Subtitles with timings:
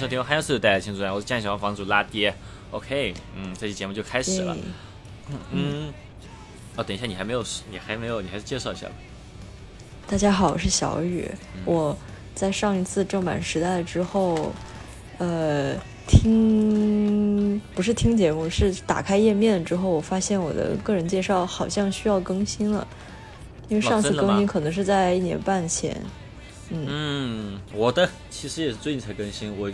[0.00, 2.34] 大家好，欢迎收听由汉阳市带来的青春，我是江小房主拉爹。
[2.70, 4.56] OK，嗯，这期节目就开始了。
[5.52, 5.92] 嗯，
[6.74, 8.94] 哦，等一下，你还没有，你还没有，你还是介绍一下吧。
[10.06, 11.30] 大家好，我是小雨。
[11.66, 11.94] 我
[12.34, 14.54] 在上一次正版时代之后，
[15.18, 15.76] 呃，
[16.06, 22.88] 听不是听节目，是打开页面之后，我发现我的个人介绍好像需要更新了，
[23.68, 25.94] 因为上次更新可能是在一年半前。
[26.70, 29.54] 嗯，我的其实也是最近才更新。
[29.58, 29.70] 我，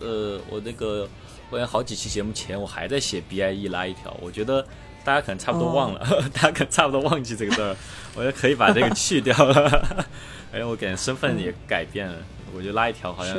[0.00, 1.08] 呃，我那个，
[1.50, 4.16] 我有好几期节目前，我还在写 B I E 拉一条。
[4.20, 4.66] 我觉得
[5.04, 6.00] 大家可能差不多忘了，
[6.34, 7.76] 大家可能差不多忘记这个字儿。
[8.14, 10.06] 我觉得可以把这个去掉了。
[10.52, 12.16] 哎，我感觉身份也改变了。
[12.54, 13.36] 我觉得拉一条好像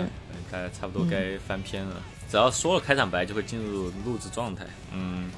[0.52, 2.02] 大家差不多该翻篇了。
[2.30, 4.66] 只要说了开场白，就会进入录制状态。
[4.92, 5.30] 嗯，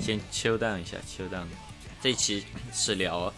[0.00, 1.46] 先切断一下，切断。
[2.00, 3.32] 这期是聊。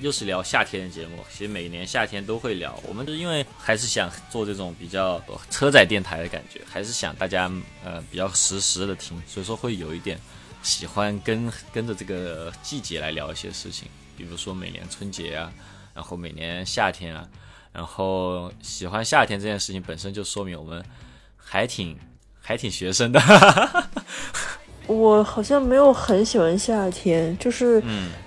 [0.00, 2.78] 又是聊夏天的节目，其实每年夏天都会聊。
[2.86, 7.50] 我们是因为还是想做这种比较车载电台的感觉，还是想大家
[7.84, 10.18] 呃比较实时的听，所以说会有一点
[10.62, 15.52] 喜欢跟跟着这个季节来聊一些事情，比如说每年春节啊，
[15.94, 17.26] 然后每年夏天啊，
[17.72, 20.84] 然后喜欢夏天这件事情本身就说明我们
[21.36, 21.98] 还挺
[22.40, 23.20] 还挺学生的。
[24.86, 27.82] 我好像没有很喜欢夏天，就是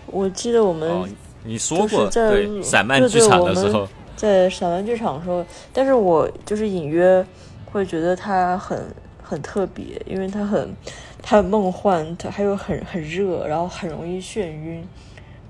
[0.07, 1.15] 我记得我们。
[1.43, 7.25] 你说过在散漫剧场的时候，在散漫剧场的时候，但是我就是隐约
[7.71, 10.75] 会觉得它很很特别，因为它很
[11.21, 14.83] 它很梦幻，它还有很很热，然后很容易眩晕，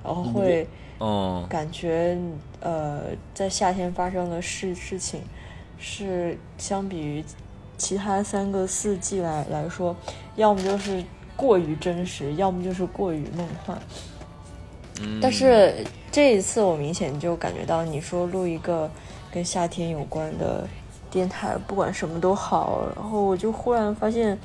[0.04, 0.68] 然后会
[1.00, 2.18] 哦感觉
[2.60, 3.02] 呃
[3.34, 5.22] 在夏天发生的事事情
[5.80, 7.24] 是相比于
[7.78, 9.96] 其他三个四季来来说，
[10.36, 11.04] 要么就是
[11.36, 13.76] 过于真实，要么就是过于梦幻。
[15.22, 18.90] 但是这一次，我明显就感觉到，你说录一个
[19.32, 20.68] 跟夏天有关的
[21.10, 24.38] 电台，不管什么都好，然后我就忽然发现，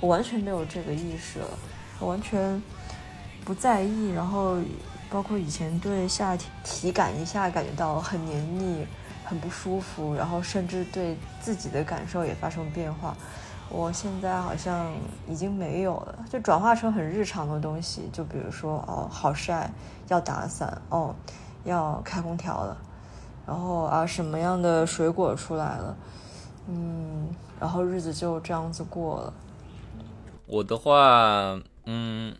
[0.00, 1.48] 我完全没有这个意识了，
[2.00, 2.62] 完全
[3.44, 4.10] 不在意。
[4.10, 4.58] 然后
[5.10, 8.86] 包括以前对夏天体感一下感觉到很黏腻、
[9.24, 13.16] 很不舒服，然后甚至对自己的感受也发生变化。
[13.70, 14.90] 我现在好像
[15.28, 19.70] 已经没有了，就转化成很日常的东西，就比如说哦，好晒，
[20.08, 21.14] 要打伞，哦，
[21.64, 22.76] 要开空调了，
[23.46, 25.96] 然后啊，什么样的水果出来了，
[26.66, 27.28] 嗯，
[27.60, 29.32] 然后日子就这样子过了。
[30.46, 32.34] 我的话，嗯，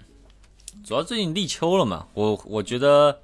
[0.82, 3.18] 主要最近立秋了嘛，我我觉得，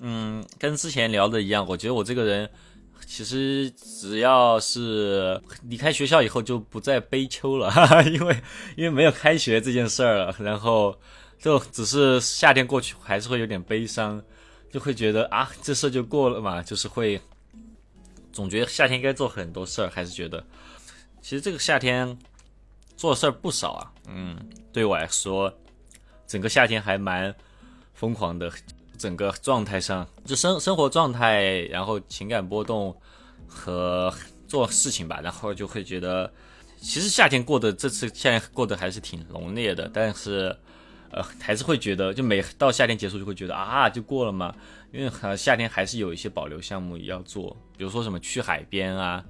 [0.00, 2.50] 嗯，跟之前聊的一样，我觉得我这个人。
[3.06, 8.42] 其实只要是离开学校以后，就不再悲秋了，哈 哈因为
[8.76, 10.98] 因为没有开学这件事儿了，然后
[11.38, 14.22] 就只是夏天过去，还是会有点悲伤，
[14.70, 17.20] 就会觉得啊，这事就过了嘛，就是会
[18.32, 20.44] 总觉得夏天应该做很多事儿，还是觉得
[21.20, 22.16] 其实这个夏天
[22.96, 24.38] 做事儿不少啊，嗯，
[24.72, 25.52] 对我来说，
[26.26, 27.34] 整个夏天还蛮
[27.92, 28.50] 疯狂的。
[29.00, 32.94] 整个状态上，就生生活状态，然后情感波动
[33.46, 34.12] 和
[34.46, 36.30] 做事情吧，然后就会觉得，
[36.78, 40.54] 其实夏天过的这次夏天过得还是挺浓烈的，但是，
[41.10, 44.54] 呃，还是会觉得，就每到夏天结束就会觉得啊，就过了嘛，
[44.92, 49.24] 因为夏天还是有一些保留项目要做，比如说什么去海边啊，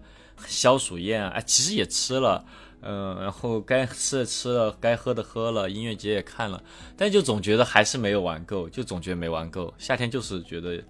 [0.49, 2.45] 消暑宴啊，哎，其实也吃了。
[2.83, 6.63] 嗯，然后该吃的吃了，该喝的喝了，音乐节也看了，
[6.97, 9.75] 但就总觉得还是没有玩够，就总觉得没玩够。
[9.77, 10.83] 夏天就是觉得，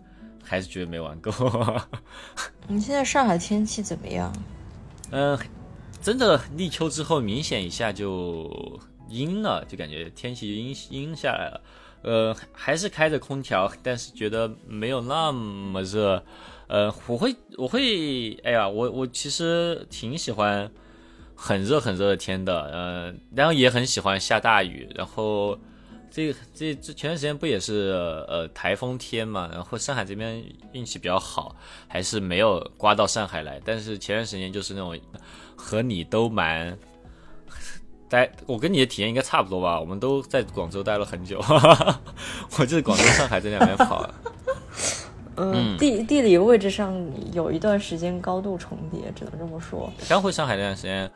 [0.45, 1.33] 还是觉得没玩够。
[2.69, 4.33] 你现在上海天气怎么样？
[5.11, 5.37] 嗯，
[6.01, 8.79] 真的立秋之后明显一下就
[9.09, 11.61] 阴了，就感觉天气阴阴下来了。
[12.03, 16.25] 呃，还是开着空调，但是觉得没有那么热。
[16.69, 20.71] 呃，我会我会，哎呀，我我其实挺喜欢。
[21.43, 25.59] 很热很热的天的，嗯，然后也很喜欢下大雨，然后
[26.11, 27.95] 这这这前段时间不也是
[28.29, 31.57] 呃台风天嘛，然后上海这边运气比较好，
[31.89, 35.01] 还是没有刮到上海来，但是前段时间就是那种
[35.57, 36.79] 和你都蛮
[38.07, 41.43] 待，我跟你的体验应该差不多吧，我们都在广州待了很久，
[42.59, 44.07] 我就是广州上海这两边跑。
[45.37, 46.95] 嗯，地地理位置上
[47.33, 49.91] 有一段时间高度重叠，只能这么说。
[50.09, 51.11] 刚回上海那段时间，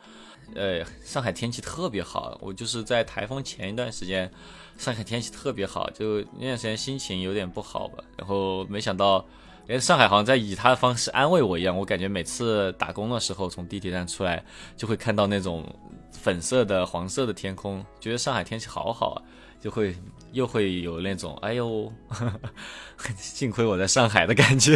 [0.55, 2.37] 呃，上海天气特别好。
[2.41, 4.31] 我就是在台风前一段时间，
[4.77, 8.03] 上海天气特别好，就那段时间心情有点不好吧。
[8.17, 9.23] 然后没想到，
[9.67, 11.77] 连上海好像在以他的方式安慰我一样。
[11.77, 14.43] 我感觉每次打工的时候，从地铁站出来，
[14.75, 15.63] 就会看到那种
[16.11, 19.21] 粉色的、黄色的天空，觉得上海天气好好啊。
[19.61, 19.95] 就会
[20.31, 21.91] 又会有那种哎呦，
[23.17, 24.75] 幸亏我在上海的感觉，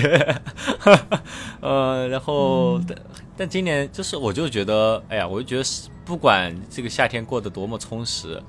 [1.62, 2.98] 呃，然后但
[3.38, 8.42] 但今年就是我就觉得，哎呀，我就觉得是不管这个夏天过得多么充实，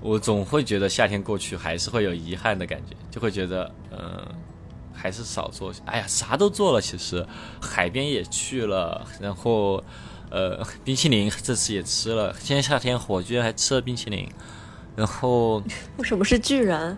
[0.00, 4.26] 我总会觉得夏天过去还是会有遗憾的感觉，就会觉得，嗯，
[4.92, 5.72] 还是少做。
[5.86, 7.26] 哎呀，啥都做了，其实
[7.60, 9.82] 海边也去了，然后，
[10.30, 12.34] 呃，冰淇淋这次也吃了。
[12.38, 14.28] 今年夏天火居然还吃了冰淇淋，
[14.96, 15.62] 然后
[15.98, 16.96] 为什么是巨人？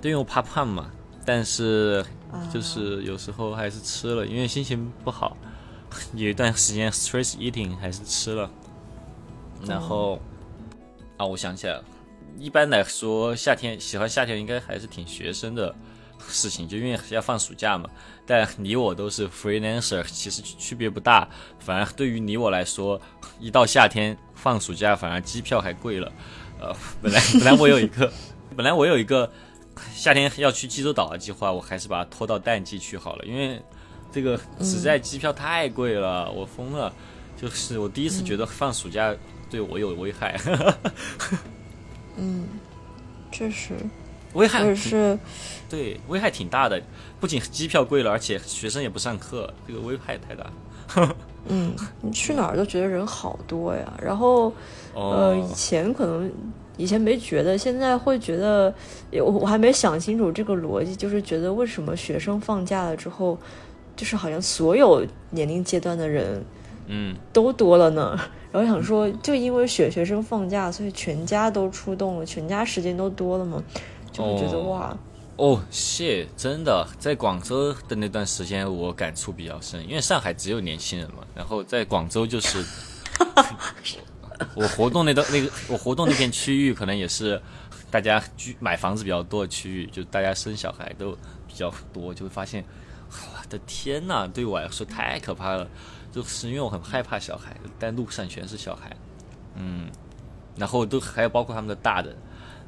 [0.00, 0.10] 对？
[0.10, 0.90] 因为我怕胖嘛。
[1.26, 2.04] 但是
[2.52, 5.34] 就是有时候还是吃了，因为心情不好，
[6.12, 8.50] 有一段时间 stress eating 还是吃了。
[9.66, 10.20] 然后
[11.16, 11.84] 啊，我想起来了，
[12.38, 15.74] 一般来说夏天喜欢夏天应该还是挺学生的
[16.28, 17.88] 事情，就因为要放暑假嘛。
[18.26, 21.26] 但你我都是 freelancer，其实区别不大。
[21.58, 23.00] 反而对于你我来说，
[23.40, 26.12] 一到夏天放暑假，反而机票还贵了。
[26.60, 28.12] 呃，本来本来我有一个，
[28.56, 29.30] 本来我有一个。
[29.92, 33.60] 夏天要去济州岛的计划，我还是把它拖到淡季去好了，因为
[34.12, 36.92] 这个实在机票太贵了，我疯了。
[37.36, 39.12] 就是我第一次觉得放暑假
[39.50, 40.40] 对我有危害。
[42.16, 42.46] 嗯，
[43.32, 43.74] 确实，
[44.34, 45.18] 危害是，
[45.68, 46.80] 对，危害挺大的。
[47.18, 50.46] 不仅机票贵了，而且学生也不上课，这个危害太大。
[51.48, 53.92] 嗯，你去哪儿都觉得人好多呀。
[54.00, 54.54] 然后，
[54.94, 56.30] 呃，以前可能。
[56.76, 58.74] 以前没觉得，现在会觉得，
[59.12, 63.38] 我我还没想清楚这个逻辑，就是觉得为什么学生放假了之后，
[63.94, 66.44] 就是好像所有年龄阶段的人，
[66.88, 68.18] 嗯，都多了呢。
[68.50, 73.62] 然后想说，就因为学学生放假，所以全家都出动了，全家时间都多了嘛，
[74.10, 74.98] 就会觉得哇，
[75.36, 82.64] 哦，是，真的，在广州的那段时间我感触比较深，因为上海只有年轻人嘛，然后在广州就是。
[84.54, 87.40] 我活动那道那个，我活动那片区域可能也是
[87.90, 91.12] 大家居买房子比较多的区域，就大家生小孩都
[91.46, 92.64] 比较多，就会发现，
[93.10, 95.68] 我的天呐，对我来说太可怕了，
[96.12, 98.96] 就是因为我很害怕小孩，但路上全是小孩，
[99.54, 99.88] 嗯，
[100.56, 102.16] 然后都还有包括他们的大人。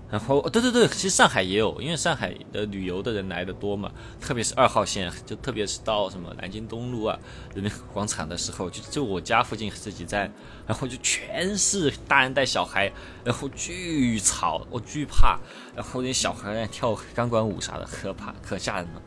[0.08, 7.18] 然后，对对对，其实上海也有，因为上海的旅游的人来的多嘛，特别是二号线，就特别是到什么南京东路啊、
[7.54, 10.32] 人民广场的时候，就就我家附近这几站，
[10.64, 12.92] 然后就全是大人带小孩，
[13.24, 15.40] 然后巨吵，我巨怕，
[15.74, 19.02] 然后那小孩在跳钢管舞啥的，可怕，可吓人了。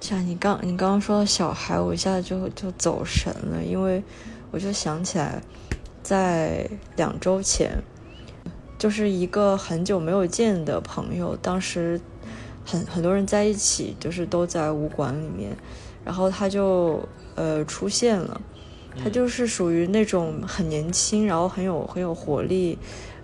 [0.00, 4.02] 像你刚你刚刚说到小孩，我一下就就走神了，因为
[4.50, 5.40] 我就想起来，
[6.02, 7.80] 在两周前。
[8.80, 12.00] 就是一个很久没有见的朋友，当时
[12.64, 15.54] 很很多人在一起，就是都在武馆里面，
[16.02, 18.40] 然后他就呃出现了，
[19.04, 22.78] 他就是属于那种很年轻，然后很有很有活力，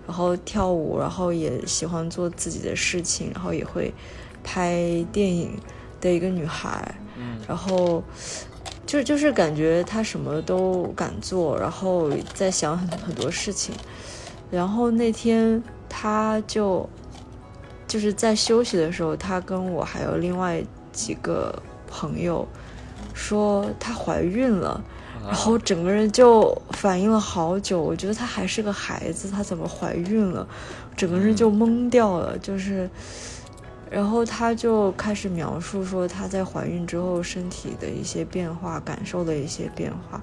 [0.07, 3.91] 然后跳舞，然后也喜欢做自己的事情，然后也会
[4.45, 4.77] 拍
[5.11, 5.59] 电影
[6.03, 8.05] 的一个女孩，嗯，然后
[8.85, 13.75] 就就是感觉她什么都敢做，然后在想很很多事情。
[14.51, 16.89] 然后那天他就
[17.87, 20.63] 就是在休息的时候，他跟我还有另外
[20.93, 22.47] 几个朋友
[23.15, 24.83] 说她怀孕了，
[25.25, 27.81] 然后整个人就反应了好久。
[27.81, 30.47] 我觉得她还是个孩子，她怎么怀孕了？
[30.97, 32.39] 整个人就懵掉了。
[32.39, 32.89] 就是，
[33.91, 40.21] 然后他就开始描述说她在怀孕之后身体的一些变化，感受的一些变化。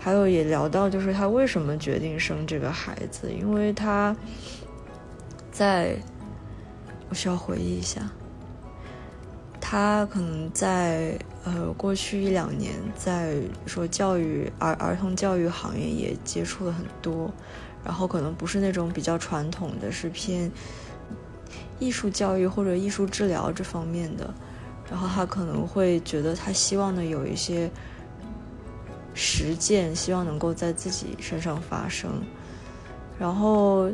[0.00, 4.16] 还有也聊到，就是他为什么决定生这个孩子，因为他
[5.50, 5.96] 在，
[7.10, 8.08] 我需要回忆一下，
[9.60, 13.34] 他可能在呃过去一两年，在
[13.66, 17.30] 说教育儿儿童教育行业也接触了很多，
[17.84, 20.50] 然后可能不是那种比较传统的，是偏
[21.80, 24.32] 艺术教育或者艺术治疗这方面的，
[24.88, 27.68] 然后他可能会觉得他希望的有一些。
[29.18, 32.08] 实践，希望能够在自己身上发生。
[33.18, 33.90] 然后，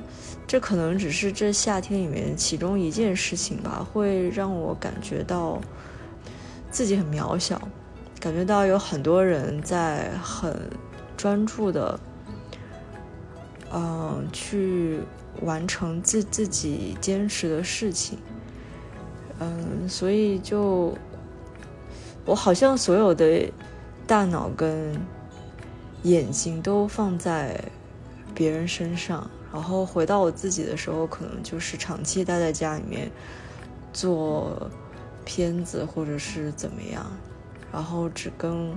[0.46, 5.58] 这可能只是这夏天里面其中一件事情吧，会让我感觉到
[6.70, 7.58] 自己很渺小，
[8.20, 10.54] 感觉到有很多人在很
[11.16, 11.98] 专注的，
[13.72, 15.00] 嗯，去
[15.40, 18.18] 完成自自己坚持的事情。
[19.40, 20.92] 嗯，所以就
[22.26, 23.50] 我好像所有的
[24.06, 24.94] 大脑跟
[26.04, 27.60] 眼睛都放在
[28.34, 33.10] 别人身上，然后回到我自己的时候，可能就是长期待在家里面
[33.92, 34.70] 做
[35.24, 37.04] 片子，或者是怎么样，
[37.72, 38.76] 然后只跟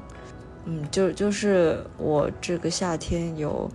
[0.65, 3.69] 嗯，就就是我这个夏天有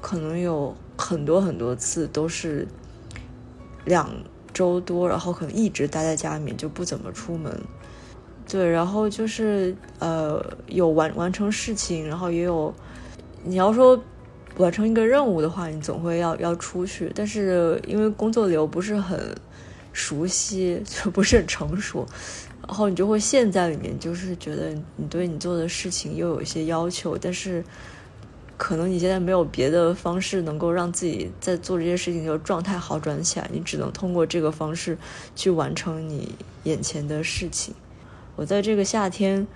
[0.00, 2.66] 可能有很多很多次都是
[3.84, 4.10] 两
[4.52, 7.60] 周多，然后可能一直待在家里面就不怎么出门，
[8.48, 12.72] 对，然后就是呃有完完成事情，然后也有
[13.44, 13.98] 你要说
[14.56, 19.34] 完成一个任务的话，你总会要要出去，但是因为工作流不是很
[19.92, 22.06] 熟悉，就不是很成熟，
[22.66, 27.64] 然后你就会陷在里面，就是觉得你对你做的事情又有一些要求，但是。
[28.58, 34.96] 可能你现在没有别的方式能够让自己在做这些事情就状态好转起来，你只能通过这个方式
[35.34, 36.32] 去完成你
[36.62, 37.74] 眼前的事情。
[38.36, 39.46] 我在这个夏天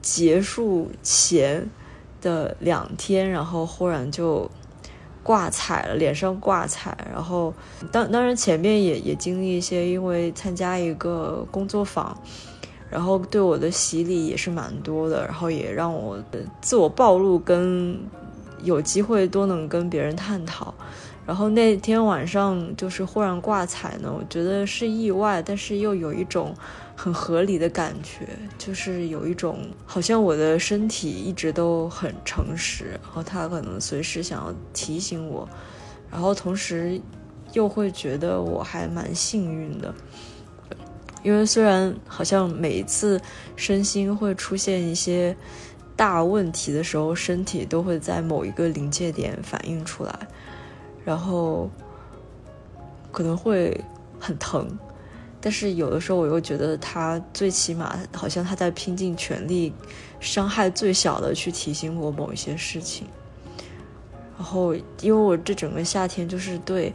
[0.00, 1.68] 结束前
[2.20, 4.50] 的两天，然后忽然就
[5.22, 6.96] 挂彩了，脸上挂彩。
[7.12, 7.52] 然后
[7.92, 12.16] 当当然前面也也经历一些，因为参加一个工作坊，
[12.90, 17.98] 然后对我的洗礼也是蛮多的，然后也让我的自我暴露跟。
[18.62, 20.72] 有机会多能跟别人探讨，
[21.26, 26.54] 然后那天晚上就是忽然挂彩呢，我觉得是意外，但是又有一种
[26.96, 35.48] 很合理的感觉，就是有一种好像我的身体一直都很诚实，然后他可能随时想要提醒我，
[36.10, 37.00] 然后同时
[37.52, 39.94] 又会觉得我还蛮幸运的，
[41.22, 43.20] 因为虽然好像每一次
[43.56, 45.36] 身心会出现一些。
[45.96, 50.26] 大问题的时候，身体都会在某一个临界点反应出来，
[51.04, 51.70] 然后
[53.12, 53.80] 可能会
[54.18, 54.68] 很疼，
[55.44, 59.74] 但是有的时候我又觉得他最起码好像他在拼尽全力，
[60.20, 63.06] 伤害最小的去提醒我某一些事情。
[64.38, 66.90] 然后因为我这整个夏天就是对。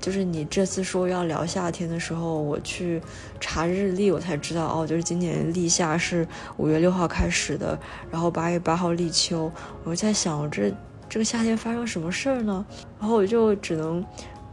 [0.00, 3.02] 就是你这次说要聊夏天的时候，我去
[3.38, 6.26] 查日历，我才知道哦，就是今年立夏是
[6.56, 7.78] 五月六号开始的，
[8.10, 9.52] 然后八月八号立秋。
[9.84, 10.72] 我在想，这
[11.06, 12.64] 这个夏天发生什么事儿呢？
[12.98, 14.02] 然后我就只能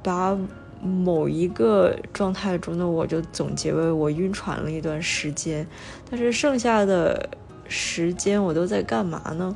[0.04, 0.38] 把
[0.82, 5.68] 某一个状态中的我就总结为我晕船了一段时间，
[6.10, 7.30] 但是剩下的
[7.68, 9.56] 时间我都在干嘛呢？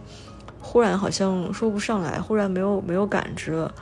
[0.59, 3.73] 忽然好像说不上来，忽然没有没有感知了。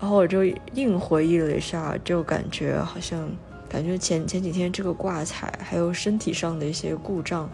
[0.00, 0.44] 然后我就
[0.74, 3.28] 硬回忆了一下，就感觉好像
[3.68, 7.50] 感觉前前几天这个挂彩，还有身体上的一些故障，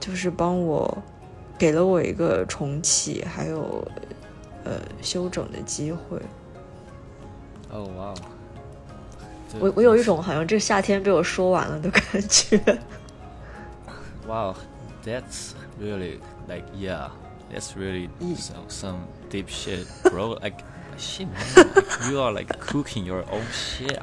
[0.00, 0.98] 就是帮我
[1.56, 3.86] 给了我一个重启，还有
[4.64, 6.18] 呃休整的机会。
[7.70, 8.14] 哦哇！
[9.58, 12.58] 我我有一种好像这夏天被我说完了的感觉。
[14.26, 14.54] Wow,
[15.04, 17.08] that's really like yeah,
[17.52, 18.98] that's really some some
[19.30, 20.38] deep shit, bro.
[20.40, 20.62] Like.
[21.00, 21.66] shit, man.
[22.10, 23.98] you are like cooking your own shit.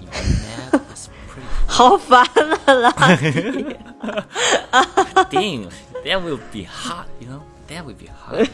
[0.00, 0.72] You're mad.
[0.72, 1.46] That's pretty.
[1.66, 2.92] 好烦了啦
[5.30, 5.68] ！Damn,
[6.04, 7.42] that will be hot, you know.
[7.68, 8.48] That will be hot.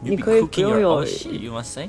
[0.00, 1.88] 你可以不用有，you want say？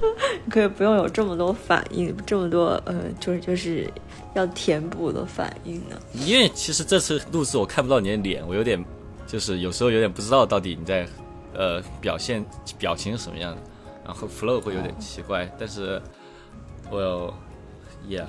[0.50, 3.90] 可以不用有这么多反应，这么多呃，就是就是
[4.34, 5.96] 要填补的反应呢。
[6.12, 8.82] 因为其实这次录制我看不到你的脸，我有点
[9.26, 11.06] 就是有时候有点不知道到底你在
[11.54, 12.44] 呃表现
[12.78, 13.62] 表情是什么样的。
[14.04, 16.00] 然后 flow 会有点奇怪，但是
[16.92, 17.34] 我
[18.08, 18.24] ，yeah，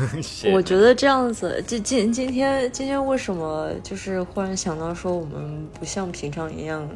[0.54, 6.88] 我觉得这样子，今今今天今天为什么就是忽然想到说我们不像平常一样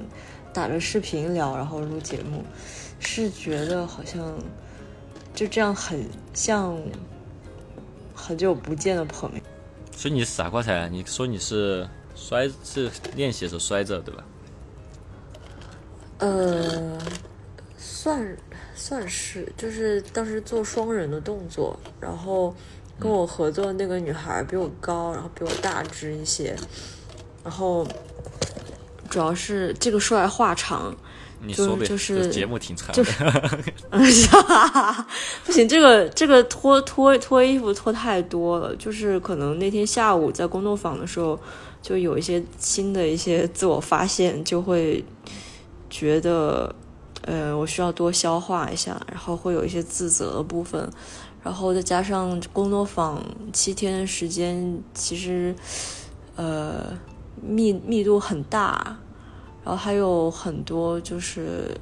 [0.51, 2.43] 打着视频聊，然后录节目，
[3.03, 4.39] 是觉得好像
[5.35, 6.81] 就这样很像
[8.15, 9.41] 很久不见的朋友。
[9.95, 10.89] 所以你是傻瓜才？
[10.89, 14.25] 你说你是摔是练习的时候摔着对吧？
[16.19, 16.99] 呃。
[17.85, 18.37] 算
[18.75, 22.55] 算是，就是当时做双人的动作，然后
[22.99, 26.57] 跟我合作的那个女孩比我高，然后比我大只一些，
[27.45, 27.87] 然后
[29.09, 30.97] 主要是这个说来话长，
[31.45, 33.13] 你说呗，就是节目挺长，就是
[35.45, 41.39] 不行，这个这个脱脱脱衣服脱太多了，就是可能那天下午在工作坊的时候，
[41.83, 45.05] 就有一些新的一些自我发现，就会
[45.91, 46.75] 觉得。
[47.25, 50.91] 呃，我需要多消化一下，然后会有一些自责的部分，
[51.41, 55.55] 然后再加上工作坊七天的时间，其实
[56.35, 56.99] 呃
[57.41, 58.97] 密密度很大，
[59.65, 61.77] 然后还有很多就是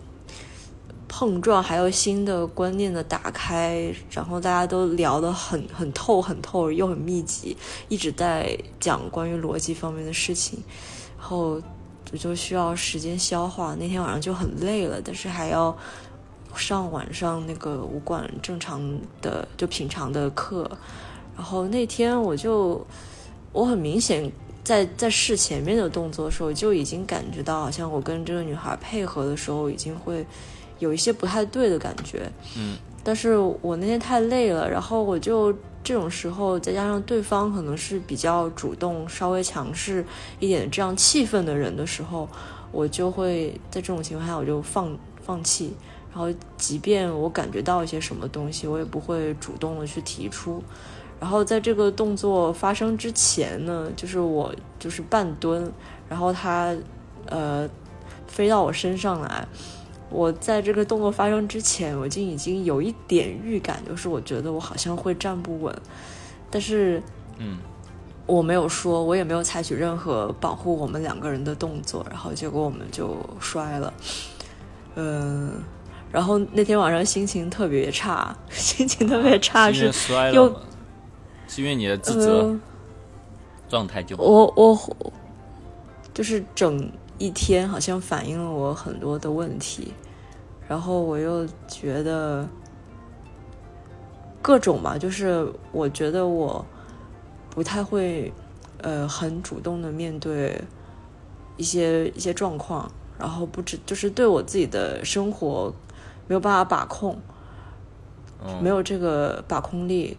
[1.09, 7.57] 碰撞，还有新的观念的打开，然后大家都聊得很很透很透，又很密集，
[7.89, 10.59] 一直在讲关于逻辑方面的事情，
[11.19, 11.61] 然后。
[12.13, 15.73] 我就需要时间消化，那天晚上就很累了，但是还要
[16.57, 18.83] 上晚上那个武馆正常
[19.23, 20.69] 的就平常的课，
[21.37, 22.85] 然后那天我就
[23.53, 24.29] 我很明显
[24.63, 30.25] 在在试前面的动作的时候就已经感觉到，好像我跟这个女孩配合的时候已经会
[30.79, 35.53] 有一些不太对的感觉，嗯，但是我那天太累了，然后我就
[35.83, 40.05] 这种时候，再加上对方可能是比较主动、稍微强势
[40.39, 42.29] 一点这样气氛的人的时候，
[42.71, 45.75] 我就会在这种情况下我就放放弃。
[46.13, 50.61] 然后，即便我感觉到一些什么东西，我也不会主动的去提出。
[51.21, 55.71] 然后，在这个动作发生之前呢，就是我就是半蹲，
[56.09, 56.75] 然后他
[57.27, 57.69] 呃
[58.27, 59.47] 飞到我身上来。
[60.09, 65.73] 我在这个动作发生之前，我就已经有一点预感，就是我觉得我好像会站不稳。
[66.51, 67.01] 但是，
[67.37, 67.59] 嗯，
[68.27, 72.05] 我没有说，我也没有采取任何保护我们两个人的动作。
[72.11, 73.93] 然后，结果我们就摔了。
[74.97, 75.53] 嗯。
[76.11, 79.93] 然后那天晚上心情特别差， 心情特别差是
[80.35, 80.53] 又
[81.51, 82.57] 是因为你的自责
[83.69, 84.79] 状态就我我
[86.15, 86.89] 就是整
[87.19, 89.93] 一天好像反映了我很多的问题，
[90.69, 92.49] 然后我又觉得
[94.41, 96.65] 各种吧，就是我觉得我
[97.51, 98.33] 不太会
[98.79, 100.63] 呃很主动的面对
[101.57, 102.89] 一些一些状况，
[103.19, 105.75] 然后不知就是对我自己的生活。
[106.29, 107.19] 没有办法把控，
[108.63, 110.17] 没有这个把控力，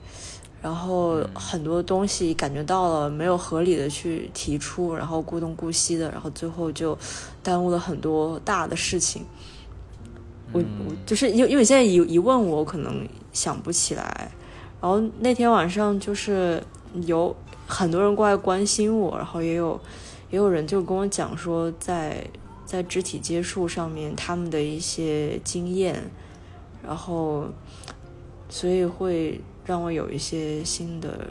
[0.62, 6.98] 然后很多东西感觉到了没有合理的去提出，然后顾东顾西的，然后最后就
[7.42, 9.26] 耽误了很多大的事情。
[10.52, 14.32] 我我就是因因为现在一一问我可能想不起来，
[14.80, 16.62] 然后那天晚上就是
[17.06, 17.36] 有
[17.68, 19.80] 很多人过来关心我，然后也有
[20.30, 22.26] 也有人就跟我讲说在。
[22.64, 26.10] 在肢体接触上面，他们的一些经验，
[26.82, 27.46] 然后，
[28.48, 31.28] 所以会让我有一些新的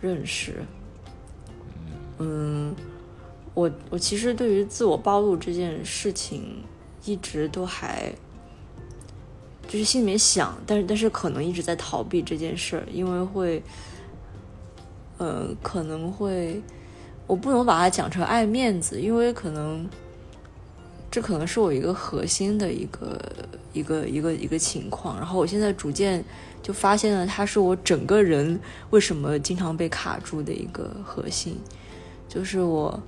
[0.00, 0.64] 认识。
[2.18, 2.74] 嗯，
[3.54, 6.62] 我我其实对于自我暴露这件事情，
[7.04, 8.12] 一直都还
[9.66, 13.62] 就是心里面想，但是但是可能一直在逃避这件事儿，因为会，
[15.18, 16.60] 呃，可能会，
[17.26, 19.88] 我不能把它讲成爱面子，因为可能。
[21.12, 23.20] 这可能是我一个核心的一个
[23.72, 26.24] 一个一个一个情况，然后我现在逐渐
[26.62, 28.58] 就发现了，它是我整个人
[28.90, 31.58] 为什么经常被卡住的一个核心，
[32.28, 33.02] 就是我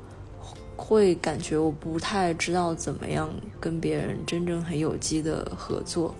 [0.77, 6.15] 会感觉我不太知道怎么样跟别人真正很有机的合作，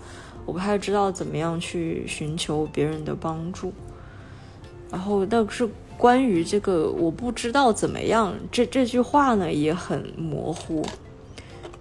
[0.45, 3.73] 我不太知道怎么样去寻求别人的帮助，
[4.91, 10.85] 然后但是关于这个我不知道怎么样这这句话呢也很模糊。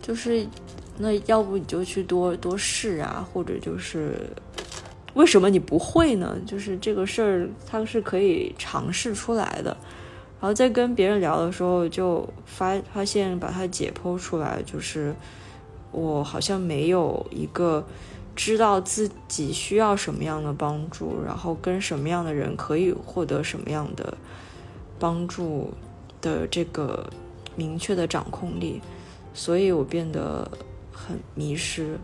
[0.01, 0.47] 就是，
[0.97, 4.15] 那要不你就去多多试啊，或者就是，
[5.13, 6.37] 为什么你不会呢？
[6.45, 9.75] 就是这个事儿，它是可以尝试出来的。
[10.39, 15.13] 然后在跟别人聊的时候，就发发现把它解剖出来，就是
[15.91, 17.85] 我好像没有一个
[18.35, 24.17] 知道自己需要什么样的帮助，然后跟什么样的人可以获得什么样的
[24.97, 25.71] 帮助
[26.21, 27.07] 的这个
[27.55, 28.81] 明确的掌控力。
[29.33, 30.49] 所以我变得
[30.91, 31.99] 很迷失，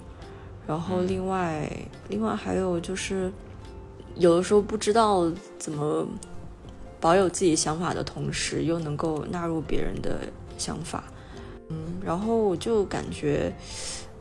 [0.68, 1.72] 然后另外，
[2.10, 3.32] 另外还有就是，
[4.16, 6.06] 有的时候不知道怎么
[7.00, 10.20] 保有自己想法的同时，又能够纳入别人的
[10.58, 11.06] 想法，
[11.70, 13.54] 嗯，然后我就感觉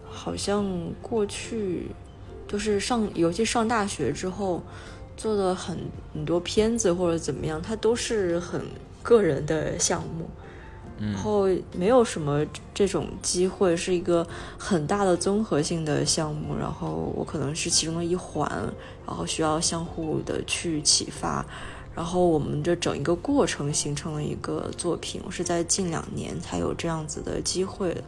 [0.09, 0.65] 好像
[1.03, 1.89] 过去
[2.47, 4.63] 就是上，尤其上大学之后
[5.17, 5.77] 做的很
[6.15, 8.63] 很多片子或者怎么样，它都是很
[9.03, 10.31] 个人的项目。
[10.99, 16.57] 然后没有什么这种机会，是一个很大的综合性的项目。
[16.59, 18.51] 然后我可能是其中的一环，
[19.07, 21.45] 然后需要相互的去启发。
[21.95, 25.21] 然后我们这整一个过程形成了一个作品。
[25.27, 28.03] 我是在近两年才有这样子的机会的。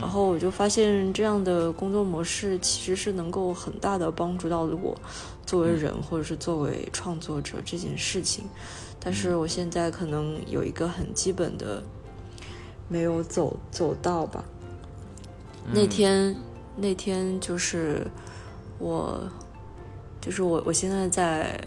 [0.00, 4.98] 然后我就发现这样的工作模式其实是能够很大的帮助到我
[5.44, 8.46] 作为人或者是作为创作者这件事情。
[8.98, 11.82] 但是我现在可能有一个很基本的。
[12.88, 14.44] 没有走走到吧？
[15.72, 16.36] 那天
[16.76, 18.06] 那天就是
[18.78, 19.20] 我，
[20.20, 21.60] 就是我我现在在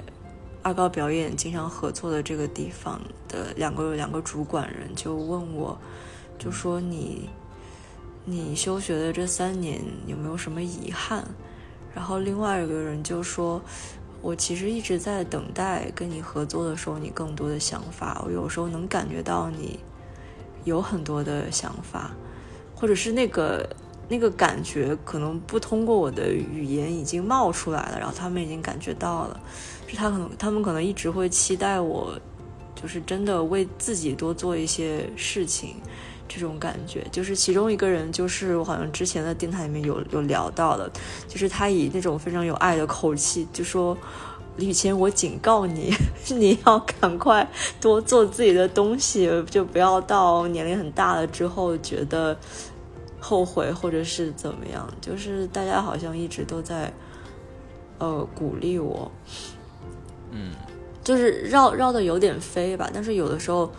[0.62, 5.78] 阿高表演经常合作的这个地方的两个两个主管人就问我，
[6.38, 7.30] 就说你
[8.24, 11.28] 你休学的这三年有没有什么遗憾？
[11.94, 13.62] 然后另外一个人就说，
[14.22, 19.80] 我其实一直在等待跟你合作的时候，你更多的想法，我有时候能感觉到你。
[20.66, 22.12] 有很多的想法，
[22.76, 23.68] 或者是那个
[24.08, 29.40] 那个感觉，可能不通过我的语言已经冒出来了，然后他们已经感觉到了，
[29.88, 32.18] 是他可能他们可能一直会期待我，
[32.76, 35.76] 就是真的为自己多做一些事情，
[36.28, 37.06] 这种感觉。
[37.12, 40.92] 就是其中一个人，就是我好像之前的电台里面有有聊到的，
[41.28, 43.98] 就是他以那种非常有爱的口气就说。
[44.60, 45.92] 李宇谦，我警告你，
[46.36, 52.38] 你要赶快多做自己的东西，就不要到年龄很大了之后觉得
[53.20, 54.86] 后悔或者是怎么样。
[55.00, 56.94] 就是大家好像一直都在
[58.00, 59.10] 呃鼓励我，
[60.32, 60.52] 嗯，
[61.04, 62.90] 就是绕绕的有点飞吧。
[62.94, 63.72] 但是有的时候，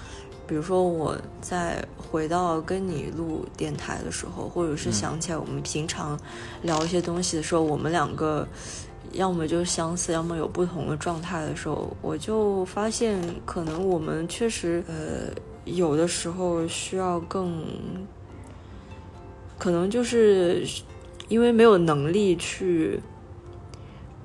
[0.46, 6.18] 比如说我在回到跟你录电台的时候，或者是想起来我们平常
[6.62, 8.48] 聊一些东西的时候，我们两个。
[9.12, 17.64] 要么就相似，要么有不同的状态的时候，我就发现，可能我们确实，呃，有的时候需要更，
[19.58, 20.64] 可能就是
[21.28, 23.00] 因为没有能力去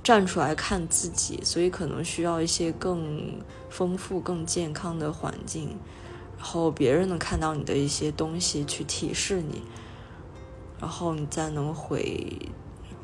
[0.04, 5.76] 站出来看自己，所以可能需要一些更丰富、更健康的环境，
[6.38, 9.64] 然后别人能看到你的一些东西去提示你，
[10.80, 12.38] 然后你再能回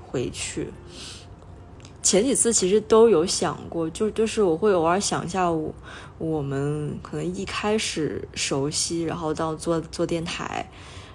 [0.06, 0.68] 回去。
[2.04, 5.74] 前几次其实都有想过，就就是我会偶尔想一下，我
[6.18, 10.68] 我们可能一开始熟悉，然后到做做电台，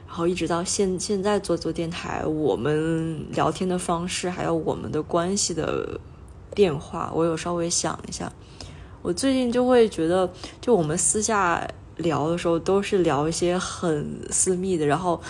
[0.07, 6.01] 然后一直到现现在做做电台，我们聊天的方式，还有我们的关系的
[6.55, 8.33] 变化，我有稍微想一下。
[9.03, 15.21] 我最近就会觉得，就我们私下聊的时候，都是聊一些很私密的，然后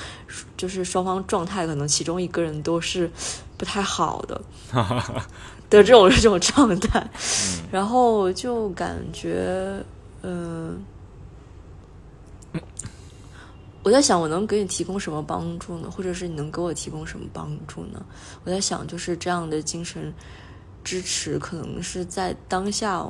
[0.56, 3.10] 就是双方状态可能其中一个人都是。
[3.56, 4.40] 不太好的
[5.70, 7.08] 的这种这种状态，
[7.72, 9.82] 然后就感觉，
[10.22, 10.84] 嗯，
[13.82, 15.90] 我在想我能给你提供什么帮助呢？
[15.90, 18.04] 或者是你能给我提供什么帮助呢？
[18.44, 20.12] 我在想，就是这样的精神
[20.84, 23.02] 支持，可能是在当下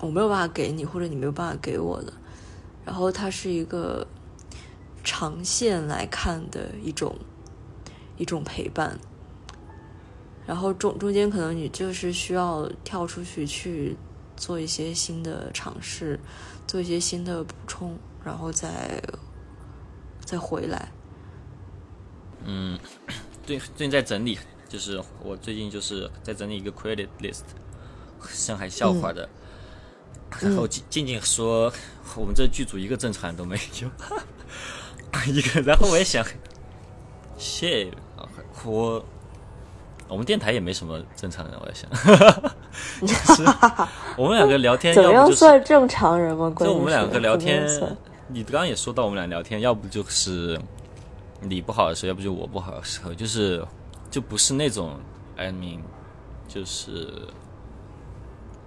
[0.00, 2.12] 我没有办法给你，或者你没有办法给我的。
[2.84, 4.06] 然后它是一个
[5.04, 7.14] 长线来看的一种
[8.16, 8.98] 一种陪伴。
[10.48, 13.94] 然后中中间可能你就是需要跳出去去
[14.34, 16.18] 做一些新的尝试，
[16.66, 18.98] 做一些新的补充，然后再
[20.24, 20.90] 再回来。
[22.46, 22.78] 嗯，
[23.44, 24.38] 最最近在整理，
[24.70, 27.42] 就是我最近就是在整理一个 credit list，
[28.30, 29.28] 上海笑话的。
[30.40, 31.70] 然后静静静说，
[32.16, 33.90] 我们这剧组一个正常人都没有，
[35.30, 35.60] 一个。
[35.60, 36.24] 然后我也想
[37.38, 37.92] ，shit，
[38.64, 39.04] 我。
[40.08, 41.88] 我们电台也没什么正常人，我在想，
[44.16, 46.50] 我们两个聊天，怎么样算正常人吗？
[46.58, 47.66] 就我们两个聊天，
[48.28, 50.58] 你刚刚也说到我们俩聊天，要不就是
[51.40, 53.62] 你不好的时候，要不就我不好的时候，就是
[54.10, 54.98] 就不是那种
[55.36, 55.80] ，I mean，
[56.48, 57.12] 就是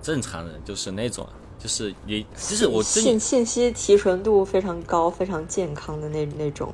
[0.02, 1.28] 正常人，就是那种，
[1.58, 6.72] 就是也，就是我信信息提纯度非常高、非常健康的那那种。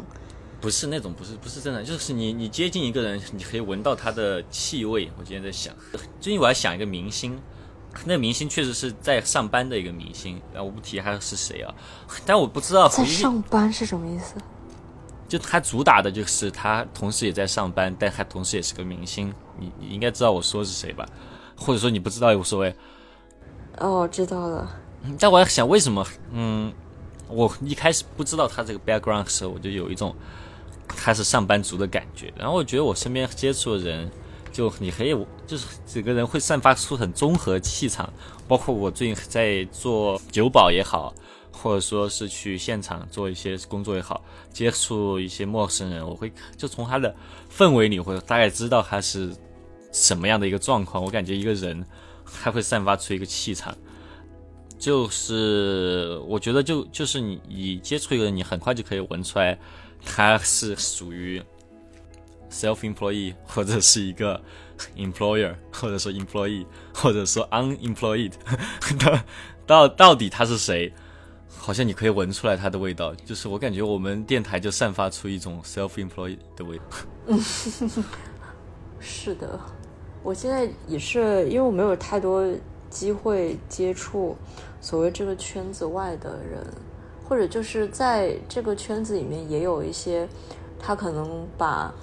[0.60, 5.10] 不是那种，不是不是真的，就是你你接近一个人，你可以闻到他的气味。
[5.17, 5.74] 我今天在想，
[6.20, 7.39] 最近我还想一个明星，
[8.06, 11.74] 那个明星确实是在上班的一个明星，啊，我不提他是谁啊，
[12.26, 14.36] 但我不知道在上班是什么意思。
[15.28, 19.32] 就他主打的就是他同时也在上班，但他同时也是个明星。
[19.60, 21.06] 你你应该知道我说是谁吧？
[21.56, 22.76] 或者说你不知道也无所谓。
[23.78, 24.67] 哦，知道了。
[25.20, 26.04] 但我在想，为什么？
[26.32, 26.74] 嗯，
[27.28, 30.15] 我一开始不知道他这个 background 的时候，我就有一种。
[30.88, 34.10] 他是上班族的感觉，然后我觉得我身边接触的人，
[34.52, 38.12] 就你可以，就是整个人会散发出很综合气场。
[38.47, 41.13] 包括我最近在做酒保也好，
[41.52, 44.23] 或者说是去现场做一些工作也好，
[44.54, 47.13] 接触一些陌生人，我会就从他的
[47.54, 49.36] 氛围里会大概知道他是
[49.91, 51.04] 什么样的一个状况。
[51.04, 51.86] 我感觉一个人
[52.41, 53.78] 他会散发出一个气场，
[54.80, 59.60] 就是我觉得就就是你你接触一个人，你很快就可以闻出来。
[60.06, 61.42] 他是属于
[62.50, 64.42] self employee， 或者是一个
[64.96, 68.34] employer，或者说 employee，或者说 unemployed，
[69.66, 70.94] 到到底他是谁？
[71.50, 73.14] 好像你可以闻出来他的味道。
[73.16, 76.84] 就是我感觉我们电台就散发出一种 self-employed 的味道。
[77.26, 77.40] 嗯，
[79.00, 79.60] 是的，
[80.24, 82.48] 我现在也是，因为我没有太多
[82.90, 84.38] 机会接触
[84.80, 86.66] 所谓这个圈子外的人。
[87.28, 90.28] 或者就是在这个圈子里面，也有一些
[90.80, 91.94] 他可能把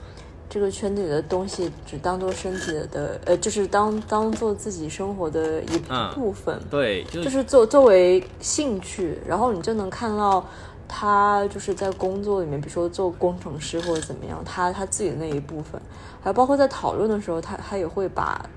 [0.50, 5.78] 这个圈子里的东西只当做身体的，呃，就是当当做自己生活的一
[6.14, 6.60] 部分。
[6.70, 10.44] 对，就是作作为兴趣，然后你就能看到
[10.86, 15.80] 他就是在工作里面，比如说做工程师或者怎么样，他他自己的那一部分，
[16.22, 18.48] 还包括在讨论的时候，他他也会把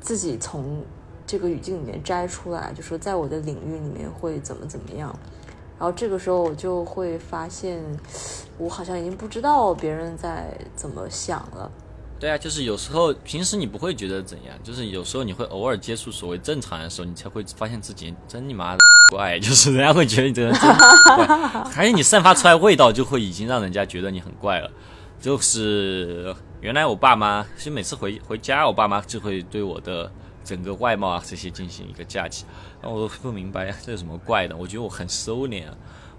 [0.00, 0.82] 自己从
[1.26, 5.18] 这个语境里面摘出来，就说在我的领域里面会怎么怎么样。
[5.78, 7.82] 然后这个时候我就会发现，
[8.58, 11.70] 我好像已经不知道别人在怎么想了。
[12.20, 18.78] 对啊，就是有时候平时你不会觉得怎样，就是有时候你会偶尔接触所谓正常的时候，你才会发现自己真你妈的
[19.12, 20.62] 怪， 就是人家会觉得你真的真
[21.16, 21.26] 怪，
[21.70, 24.68] 还有你散发出来味道就会已经让人家觉得你很怪了。
[25.20, 30.10] 就是原来我爸妈，其实每次回回家，我爸妈就会对我的
[30.48, 32.46] 整个外貌啊这些进行一个架起，
[32.80, 35.64] 然后我不明白这有什么怪的，我觉得我很收敛，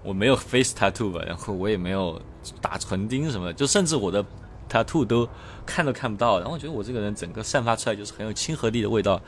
[0.04, 2.20] 我没有 face tattoo 吧，然后我也没有
[2.60, 4.24] 打唇钉什么的，就甚至我的。
[4.70, 5.28] tattoo 都
[5.66, 9.20] 看都看不到，然后我觉得我这个人整个散发出来就是很有亲和力的味道。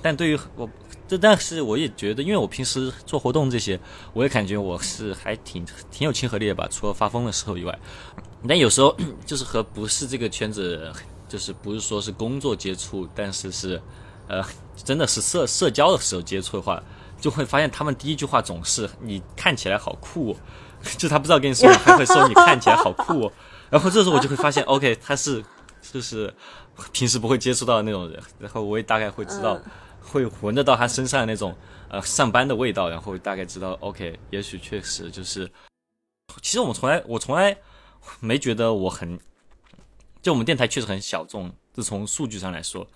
[0.00, 0.66] 但对于我，
[1.06, 3.78] 这但是我也觉得，因为我平时做活动这些，
[4.14, 7.78] 我也感觉我是还挺挺有亲和力的吧，除了发疯的时候以外。
[8.48, 10.90] 但有时候就是和不是这个圈子，
[11.28, 13.78] 就是不是说是工作接触，但是是
[14.28, 14.44] 呃
[14.76, 16.82] 真的是社社交的时候接触的话，
[17.20, 20.36] 就会发现他们第一句话总是你看起来好酷，
[20.96, 23.30] 就他不知道跟你说，还会说你看起来好酷。
[23.70, 25.44] 然后这时候我就会发现，OK，他是
[25.92, 26.32] 就是
[26.92, 29.60] 平时不会接触到的那种人，然后我也大概会知道，
[30.00, 31.54] 会闻得到他身上的那种
[31.90, 35.50] 呃上班的味道，然后大概知道，OK，也许确实就是，
[36.40, 37.54] 其实我们从来我从来
[38.20, 39.18] 没觉得我很，
[40.22, 42.86] 就我们电台确实很小众，就从数据上来说，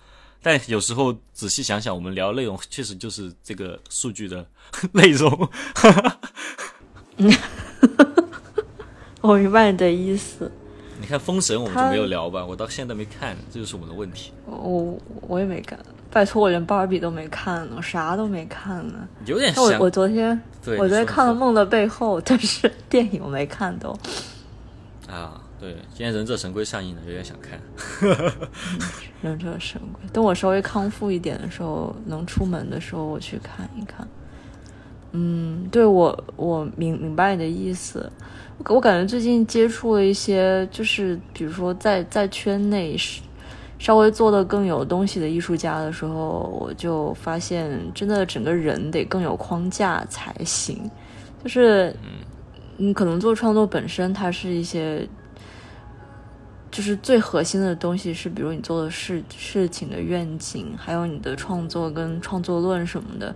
[0.43, 4.45] 但有时候仔细想想，我们聊内容确实就是这个数据的
[4.91, 5.49] 内容。
[9.21, 10.51] 我明白你的意思。
[10.99, 12.45] 你看《封神》，我们就没有聊吧？
[12.45, 14.31] 我到现在没看，这就是我们的问题。
[14.45, 15.77] 我我也没看，
[16.11, 19.07] 拜托，我连芭比都没看呢，啥都没看呢。
[19.25, 19.63] 有点像。
[19.63, 23.89] 我我昨天我昨天看了《梦的背后》，但是电影我没看都。
[25.09, 27.57] 啊，对，今天《忍者神龟》上映了，有点想看。
[29.23, 34.05] 忍者神龟，等我稍微康复一点的时候，能出门的时候，我去看一看。
[35.13, 38.11] 嗯，对我我明明白你的意思。
[38.65, 42.97] 我感觉最近接触了一些，就是比如说在在圈内
[43.79, 50.91] 稍微做的更有东西的艺术家的时候，我就发现真的整个人得更有框架才行。
[51.41, 51.95] 就是
[52.75, 55.07] 你可能做创作本身，它是一些
[56.73, 63.35] 就是最核心的东西，是比如你做的事事情的愿景，还有你的创作跟创作论什么的。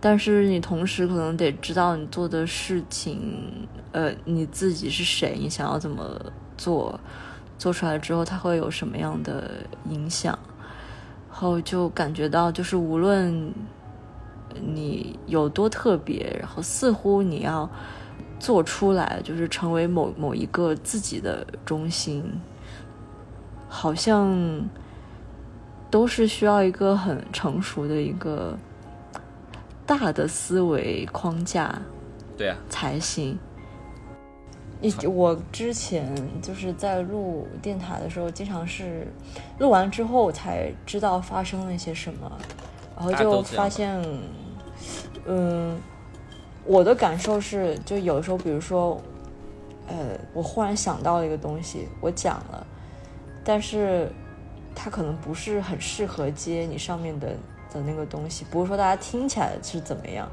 [0.00, 6.18] 但是你同时可能得知道你做的事情，呃，你自己是谁，你想要怎么
[6.56, 6.98] 做，
[7.58, 9.50] 做出来之后它会有什么样的
[9.90, 10.38] 影响，
[11.28, 13.52] 后就感觉到就是无论
[14.58, 17.68] 你有多特别，然后似乎你要
[18.38, 22.24] 做出来，就是成为某某一个自己的中心，
[23.70, 24.68] 好像
[25.90, 28.54] 都是需要一个很成熟的一个。
[29.86, 31.82] 大的思维框架，
[32.36, 33.36] 对啊，才行。
[34.80, 39.08] 你我之前就是在录电台的时候，经常是
[39.58, 42.30] 录完之后才知道发生了一些什么，
[42.96, 44.00] 然后就发现，
[45.26, 45.76] 嗯，
[46.64, 49.02] 我的感受是，就有的时候，比如说，
[49.88, 52.64] 呃，我忽然想到了一个东西，我讲了，
[53.44, 54.10] 但是
[54.74, 57.34] 它可能不是很适合接你上面的。
[57.72, 60.28] 的那个东西，不是说大家听起来是怎么样，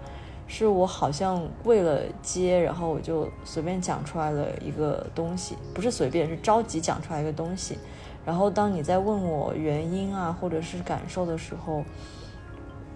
[0.48, 7.78] 是我好像为了接，然后我就随便讲出来了一个东西，不是随便，是着急讲出来一个东西。
[8.26, 11.84] 然后当你在问我原因啊，或者是感受的时候，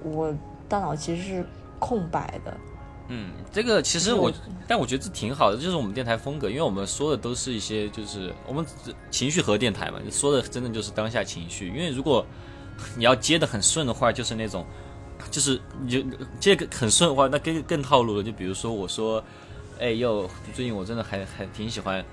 [0.03, 0.33] 我
[0.67, 1.45] 大脑其实是
[1.77, 2.57] 空白的。
[3.13, 4.31] 嗯，这个其实我，
[4.67, 8.65] 但我觉得这挺好的，就是我们电台风格，因为我们说的都是一些，就是我们
[9.09, 12.25] 情绪和电台嘛，说的真的就是当下情绪，因为如果。
[12.97, 14.65] 你要接的很顺的话，就是那种，
[15.29, 16.01] 就是你就
[16.39, 18.23] 接很顺的话，那更更套路了。
[18.23, 19.23] 就比如说我说，
[19.79, 22.03] 哎呦，最近我真的还还挺喜欢，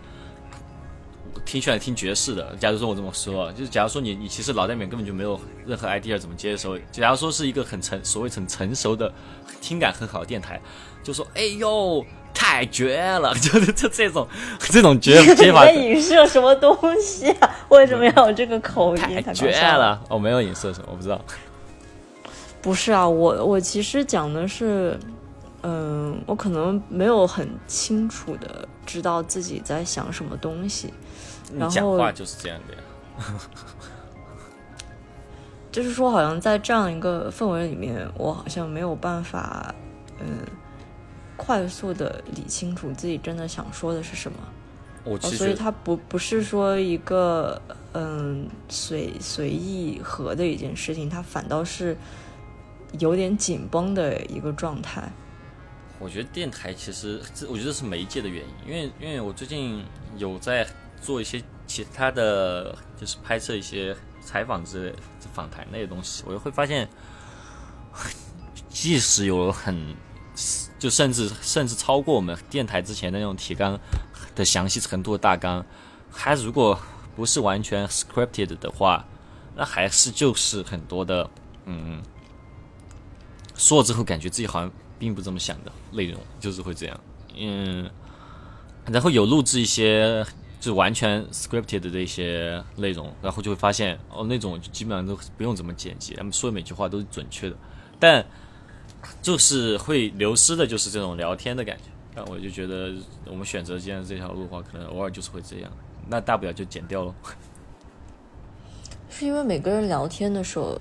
[1.48, 2.54] 挺喜欢听爵士的。
[2.60, 9.10] 假如说我这么说，就是假如说你你其实脑袋里面根本就没有任何 idea 怎么接收，假如说是一个很成所谓很成熟的
[9.62, 10.60] 听感很好的电台，
[11.02, 12.04] 就说哎呦。
[12.34, 13.34] 太绝了！
[13.42, 14.28] 就是这这种
[14.70, 15.64] 这种绝接法。
[15.64, 17.50] 在影射什么东西啊？
[17.68, 19.02] 为什么要有这个口音？
[19.02, 20.00] 太绝了！
[20.08, 21.20] 我没有影射什么，我不知道。
[22.62, 24.96] 不是啊，我我其实讲的是，
[25.62, 30.94] 嗯，我可能没有很清楚的知道自己在想什么东西。
[31.56, 32.80] 然后讲话就是这样的呀。
[35.70, 39.74] 就是说，好像在这样一个氛围里面，我好像没有办法，
[40.20, 40.26] 嗯。
[41.40, 44.38] 快速的理清楚自己真的想说的是什么，
[45.04, 51.96] 我所以它不不是说一个嗯随随意和的一件事情，它反倒是
[52.98, 55.08] 有点紧绷的一个状态。
[56.00, 59.84] 我觉得电台其实这，我觉得是媒介的原因，因为因为我最近
[60.16, 60.66] 有在
[61.00, 64.94] 做一些其他的就是拍摄一些采访之类
[65.32, 66.88] 访谈类的东西，我就会发现，
[68.68, 69.94] 即使有很
[70.78, 73.78] 就甚至甚至超过我们电台之前的那种提纲
[74.34, 75.64] 的详细程度的大纲，
[76.10, 76.78] 还如果
[77.16, 79.04] 不是完全 scripted 的话，
[79.54, 81.28] 那还是就是很多的
[81.64, 82.02] 嗯，
[83.54, 84.70] 说了之后感觉自己好像。
[85.00, 87.00] 并不这么想的内容就是会这样，
[87.36, 87.88] 嗯，
[88.86, 90.26] 然后有录制一些
[90.60, 97.56] 就完全 scripted 的一些内容，然后就会发现哦，那种基本上都不用怎么剪辑，他们说的每句话都是准确的，
[97.98, 98.24] 但
[99.22, 101.84] 就是会流失的，就是这种聊天的感觉。
[102.14, 102.92] 那我就觉得
[103.26, 105.70] 我们选择今天这条路的话，可能偶尔就是会这样，
[106.08, 107.14] 那大不了就剪掉喽。
[109.08, 110.80] 是因为每个人聊天的时候，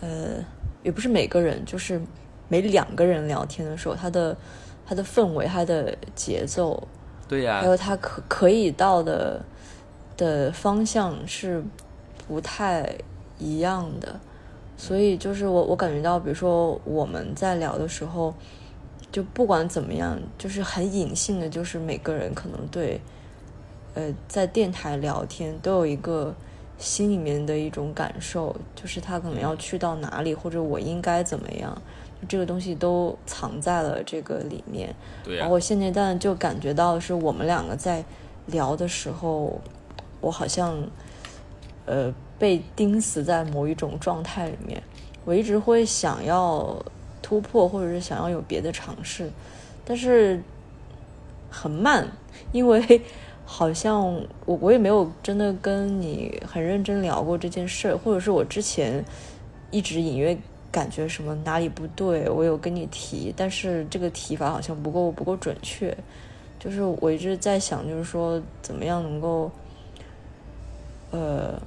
[0.00, 0.44] 呃，
[0.82, 2.00] 也不是每个人，就是。
[2.48, 4.36] 每两个人聊天的时候，他的
[4.84, 6.86] 他的氛围、他的节奏，
[7.32, 9.42] 对呀，还有他可可以到的
[10.18, 11.64] 的方向是
[12.28, 12.94] 不太
[13.38, 14.20] 一样的，
[14.76, 18.34] 所以就是我我感觉到，比如说我们在聊的时候，
[19.10, 23.00] 就不管怎么样，就是很隐性的，就是每个人可能对，
[23.94, 26.34] 呃，在电台聊天都有一个
[26.76, 31.80] 心里面的一种感受，就是他可能要去到哪里，或者我应该怎么样。
[32.28, 38.04] 这个东西都藏在了这个里面，对然后我现阶段就感觉到是我们两个在
[38.46, 39.60] 聊的时候，
[40.20, 40.76] 我好像
[41.84, 44.80] 呃被钉死在某一种状态里面。
[45.24, 46.80] 我一直会想要
[47.20, 49.30] 突破，或者是想要有别的尝试，
[49.84, 50.40] 但是
[51.50, 52.06] 很慢，
[52.52, 53.02] 因为
[53.44, 54.14] 好像
[54.46, 59.04] 我我也没有真的跟你很认真聊过这件事，或者是我之前
[59.72, 60.38] 一直隐约。
[60.72, 65.94] 感觉什么哪里不对，我有跟你提，但是这个提法好像不够不够准确。
[66.58, 69.50] 就是我一直在想，就是说怎么样能够，
[71.10, 71.60] 呃，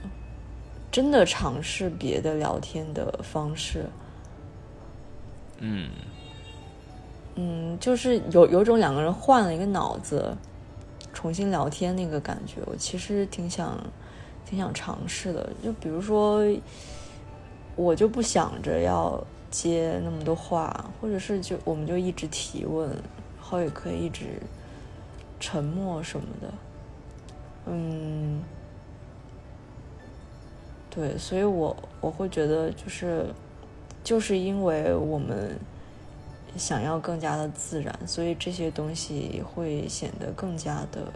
[0.91, 3.85] 真的尝试别的聊天的方式。
[5.59, 5.89] 嗯，
[7.35, 10.35] 嗯，就是有有种两个人换了一个脑子，
[11.13, 13.77] 重新聊天那个感觉，我其实挺想
[14.49, 15.47] 挺想尝试的。
[15.63, 16.43] 就比如说。
[17.75, 22.99] 我就不想着要接那么多话，或者是就我们就一直提问，然
[23.41, 24.41] 后也可以一直
[25.41, 26.53] 沉默什么的，
[27.65, 28.41] 嗯，
[30.89, 33.25] 对，所以我我会觉得就是
[34.03, 35.59] 就是因为我们
[36.55, 41.11] 想要更加的自然，所以这些东西会显得更加的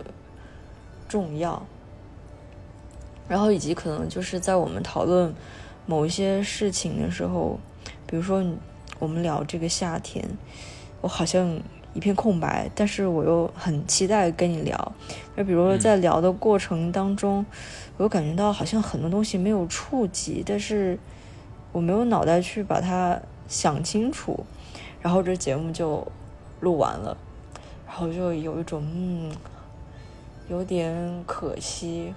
[1.07, 1.65] 重要，
[3.29, 5.33] 然后以及可能就是在我们讨论。
[5.89, 7.59] 某一些事情的时候，
[8.05, 8.45] 比如说
[8.99, 10.23] 我们聊这个夏天，
[11.01, 11.59] 我好像
[11.95, 14.91] 一片空白，但是我又很期待跟你聊。
[15.35, 17.43] 就比如说在聊的过程当中，
[17.97, 20.95] 我又感觉到好像很多东西没有触及，但是
[21.71, 24.45] 我没有脑袋去把它想清楚，
[25.01, 26.07] 然后这节目就
[26.59, 27.17] 录完了，
[27.87, 29.31] 然后就有一种嗯，
[30.49, 32.13] 有点可惜。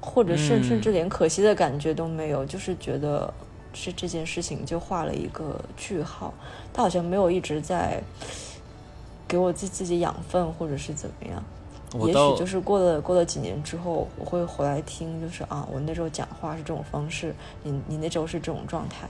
[0.00, 3.32] 或者甚甚至连可惜的感觉都没有，就是觉得
[3.72, 6.32] 是这件事情就画了一个句号。
[6.72, 8.02] 他好像没有一直在
[9.26, 11.42] 给我自自己养分，或者是怎么样。
[12.06, 19.08] 也许就是过了过了几年之后，我会回来听，就是啊，我那时候讲话是这种方式，你你那时候是这种状态，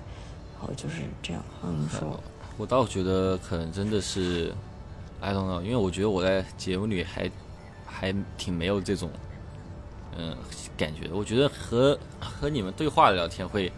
[0.57, 1.43] 然后就是这样。
[1.65, 2.19] 嗯，说，
[2.57, 4.53] 我倒觉得可能真的是
[5.21, 7.29] ，I don't know，因为我觉得我在节目里还
[7.85, 9.11] 还挺没有这种。
[10.17, 10.37] 嗯，
[10.77, 13.71] 感觉我觉得和和你们对话聊天会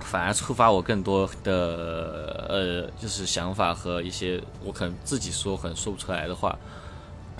[0.00, 6.58] 反而触发我更多的呃，就是想法和一些我可能自己说可能说不出来的话，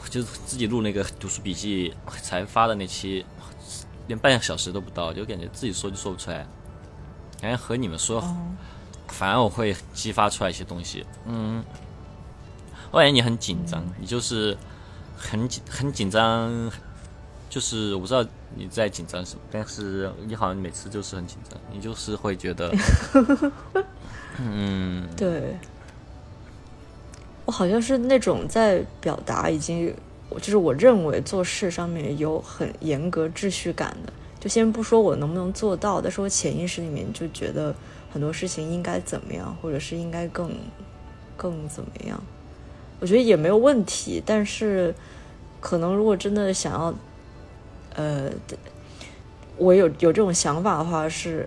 [0.08, 1.92] 就是自己录那个读书笔记
[2.22, 3.26] 才发的那期，
[4.06, 6.46] 连半个小时都不到，就感觉自己说就说不出来，
[7.40, 8.22] 感觉和你们说，
[9.08, 11.04] 反而我会激发出来一些东西。
[11.26, 11.62] 嗯，
[12.90, 14.56] 我感觉你很紧张，你就是
[15.18, 16.70] 很紧很紧张。
[17.52, 18.24] 就是我不知道
[18.54, 22.74] 你在紧张什么，但是你好像每次就是很紧张，你就是会觉得，
[24.40, 25.54] 嗯，对，
[27.44, 29.94] 我好像是那种在表达已经，
[30.38, 37.74] 就是我认为做事上面有很严格秩序感的，就先不说我能不能做到，但是我潜意识里面就觉得
[38.10, 40.50] 很多事情应该怎么样，或者是应该更
[41.36, 42.18] 更怎么样，
[42.98, 44.94] 我觉得也没有问题，但是
[45.60, 46.94] 可能如果真的想要。
[47.94, 48.30] 呃，
[49.56, 51.46] 我有有这种想法的话是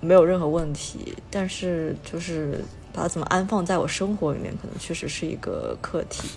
[0.00, 6.28] 没有任何问题，但是就是把把它怎么安放在我生活里面，可能确实是一个课题。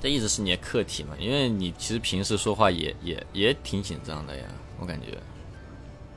[0.00, 1.16] 这一直是你的课题嘛？
[1.18, 4.44] 因为你其实平时说话也也也挺紧张的呀，
[4.78, 5.18] 我感觉。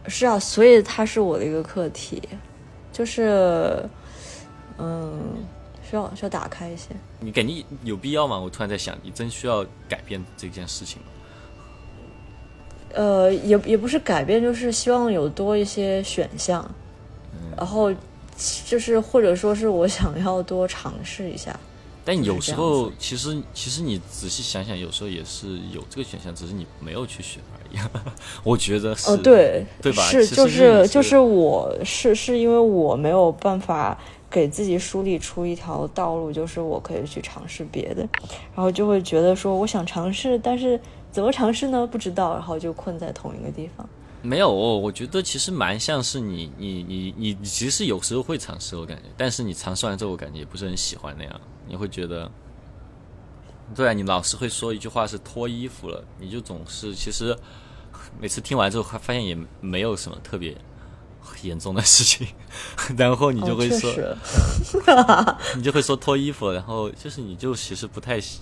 [0.07, 2.21] 是啊，所以它是我的一个课题，
[2.91, 3.83] 就是，
[4.77, 5.43] 嗯，
[5.89, 6.89] 需要需要打开一些。
[7.19, 8.37] 你感觉有必要吗？
[8.37, 11.07] 我突然在想，你真需要改变这件事情吗？
[12.93, 16.63] 呃，也也不是改变，就是希望有多一些选项，
[17.57, 17.91] 然后
[18.65, 21.59] 就是或者说是我想要多尝试一下。
[22.05, 27.79] 但有时候，其实其实你仔细想想，有时候也是有这个选项，只是你没有去选而已。
[28.43, 33.97] 我觉得是，哦，对，对吧是就是就是我是是因为我没有办法
[34.29, 38.01] 给自己梳理出一条道路，就是我可以去尝试别的，
[38.53, 40.77] 然后就会觉得说我想尝试，但是
[41.13, 41.87] 怎么尝试呢？
[41.87, 43.87] 不知道，然后就困在同一个地方。
[44.23, 52.31] 没有，我觉得其实蛮像是你你你你你其实有时候会尝试，我感觉，但是你尝试完之后，我感觉也不是很喜欢那样，你会觉得，
[53.75, 57.37] 对啊，你老是会说一句话是脱衣服了，你就总是其实
[58.19, 60.57] 每次听完之后，发现也没有什么特别
[61.41, 62.25] 严重的事情，
[62.97, 64.15] 然后你就会说，实
[65.57, 68.39] 你就会说脱衣服，然后就是你就其实不太喜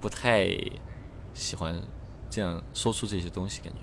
[0.00, 0.48] 不太
[1.36, 1.80] 喜欢
[2.28, 3.78] 这样说出这些东西，感觉。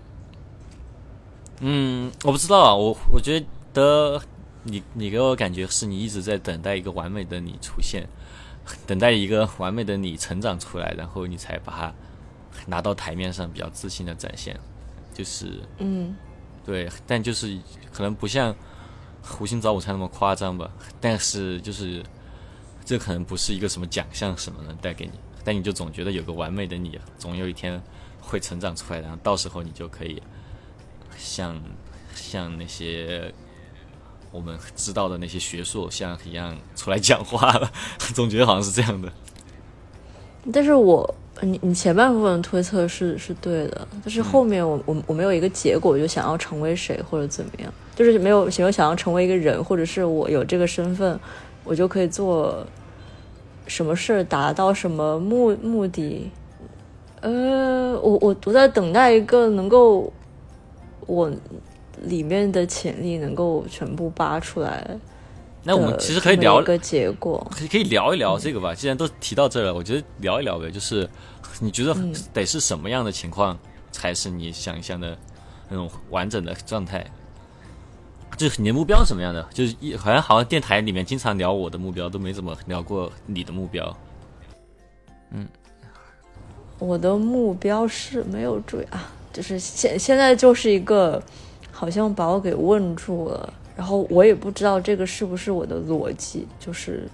[1.60, 3.41] 嗯，我不知道啊，我我觉
[3.74, 4.22] 得
[4.64, 8.06] 你你给我感觉是你一直在等待一个完美的你出现，
[8.86, 11.93] 等待一个完美的你成长出来，然后你才把它
[12.66, 14.60] 拿到台面上，比较自信的展现。
[15.14, 16.16] 就是嗯，
[16.66, 17.56] 对，但就是
[17.91, 18.51] 可能不像
[19.22, 22.04] 《胡心早午餐》那么夸张吧，但是就是
[22.84, 25.12] 这可能不是一个什么奖项什么能带给你，
[25.43, 27.81] 但你就总觉得有个完美的你，总有一天
[28.21, 30.21] 会成长出来，然后到时候你就可以
[31.17, 31.61] 像
[32.15, 33.33] 像那些
[34.31, 37.71] 我们知道的那些学术偶像一样出来讲话了，
[38.13, 39.11] 总觉得好像是这样的。
[40.51, 51.19] 但是我你你前半部分推测是是对的，但是后面我我我没有一个结果，就想要成为谁或者怎么样，就是没有没有想要成为一个人，或者是我有这个身份，
[51.63, 52.65] 我就可以做
[53.68, 56.30] 什么事，达到什么目目的。
[57.22, 60.11] 呃，我我我在等待一个能够
[61.05, 61.32] 我
[62.01, 64.86] 里面的潜力能够全部扒出来。
[65.64, 68.76] 那我们其实可以聊一个结果，可以可以聊一聊这个吧。
[68.76, 70.70] 既然都提到这了，我觉得聊一聊呗。
[70.70, 71.09] 就是
[71.61, 71.95] 你觉得
[72.34, 73.57] 得是什么样的情况
[73.89, 75.18] 才是你想象的
[75.70, 77.09] 那种完整的状态？
[78.38, 79.45] 就是你的目标是什么样的？
[79.53, 83.95] 就是一好像好像电台里面经常聊我的目标，都没怎么聊过你的目标。
[85.31, 85.47] 嗯
[86.79, 91.21] 我的目标是没有追啊，就是现现在就是一个
[91.71, 93.53] 好像把我给问住了。
[93.75, 97.07] 然后我也不知道这个是不是我的逻辑，就是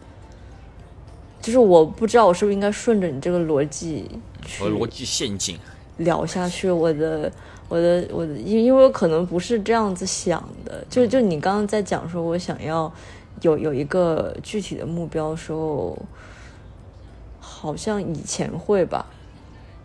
[1.42, 4.10] 就是我不知道我是不是应该顺着你这个逻辑
[4.46, 5.58] 去逻辑陷阱，
[5.98, 6.70] 聊下去。
[6.70, 7.32] 我的
[7.70, 12.92] 我的我的，因因为我可能不是这样子想的，就就你刚刚在讲说我想要
[13.42, 15.98] 有有一个具体的目标的时候，
[17.40, 19.06] 好像以前会吧，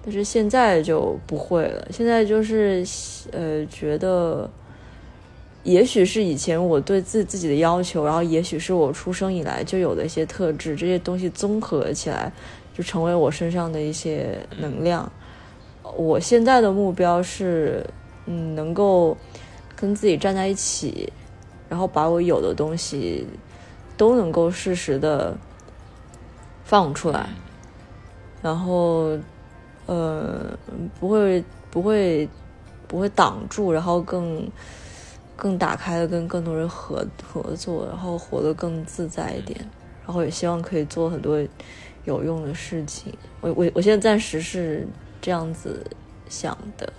[0.03, 1.87] 但是现在就不会了。
[1.93, 2.85] 现在就是
[3.31, 4.51] 呃觉得。
[5.63, 12.31] 也许是以前我对自自己的要求，然后也许是我出生以来就有的一些特质，这些东西综合起来，
[12.77, 15.11] 就成为我身上的一些能量。
[15.97, 17.85] 我现在的目标是，
[18.27, 19.17] 嗯，能够
[19.75, 21.13] 跟自己站在一起，
[21.69, 23.27] 然后把我有的东西
[23.97, 25.37] 都能够适时的
[26.65, 27.29] 放出来，
[28.43, 29.19] 然后，
[29.87, 30.57] 呃，
[30.99, 32.29] 不会不会
[32.87, 34.49] 不会挡住，然后更。
[35.37, 39.59] 更打开的跟更多人合合作，然后活得更自在一点，
[40.07, 41.45] 然后也希望可以做很多
[42.05, 43.13] 有用的事情。
[43.41, 44.87] 我我我现在暂时是
[45.25, 45.83] 这样子
[46.29, 46.93] 想的。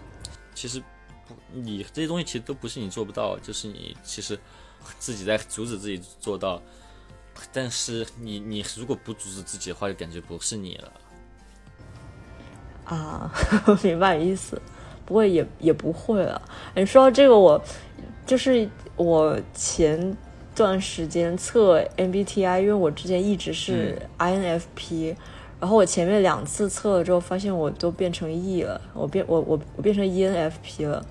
[0.56, 0.82] 其实
[1.28, 4.40] 不，你这些东西其实都不是你做不到，就是你其实
[4.98, 6.60] 自己在阻止自己做到。
[7.54, 10.92] 但是你你如果不阻止自己的话，就感觉不是你了。
[12.86, 13.32] 啊，
[13.84, 14.60] 明白意思。
[15.06, 16.42] 不过也也不会了。
[16.76, 17.64] 你说到这个，我。
[18.26, 20.18] 就是我前
[20.56, 25.18] 段时间测 MBTI，因为我之前一直是 INFP，、嗯、
[25.60, 31.06] 然后我前面两次测了之后，发现我都变成 E 了，我变我我我变成 ENFP 了。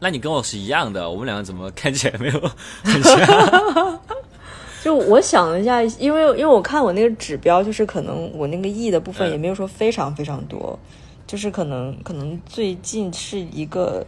[0.00, 2.40] 那你跟我是一样的，我们两个怎么看起来没有
[2.82, 4.00] 很像？
[4.82, 10.78] 就我想了一下，因为因为我看我那个指标，就是可能我那个 E 的部分也没有说非常非常多，
[11.26, 14.06] 就是可能可能最近是一个。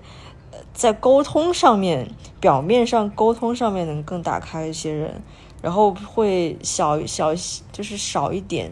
[0.72, 2.08] 在沟通上面，
[2.40, 5.22] 表面上沟通上面能更打开一些人，
[5.60, 7.32] 然后会小小
[7.72, 8.70] 就是少一点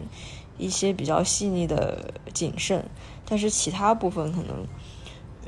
[0.57, 2.83] 一些比较细腻的谨慎，
[3.27, 4.65] 但是其他部分可能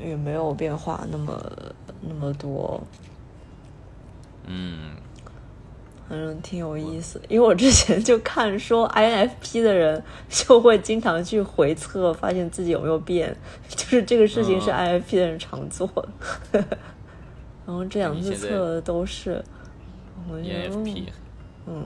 [0.06, 1.40] 也没有变化那么
[2.00, 2.82] 那么多。
[4.46, 4.92] 嗯，
[6.08, 13.36] 反正挺有意思，因为我之前就看说 INFP 的人就会经常去回测，发现自己有没有变，
[13.68, 15.86] 就是这个事情是 INFP 的人常做
[16.52, 16.64] 的。
[17.66, 19.44] 然后这两次测的都是，
[20.30, 21.12] 我觉得，
[21.66, 21.84] 嗯，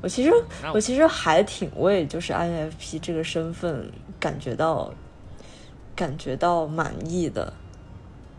[0.00, 0.32] 我其实
[0.72, 3.90] 我其实还挺为就是 INFP 这个身份
[4.20, 4.92] 感觉到
[5.94, 7.52] 感觉到满意的，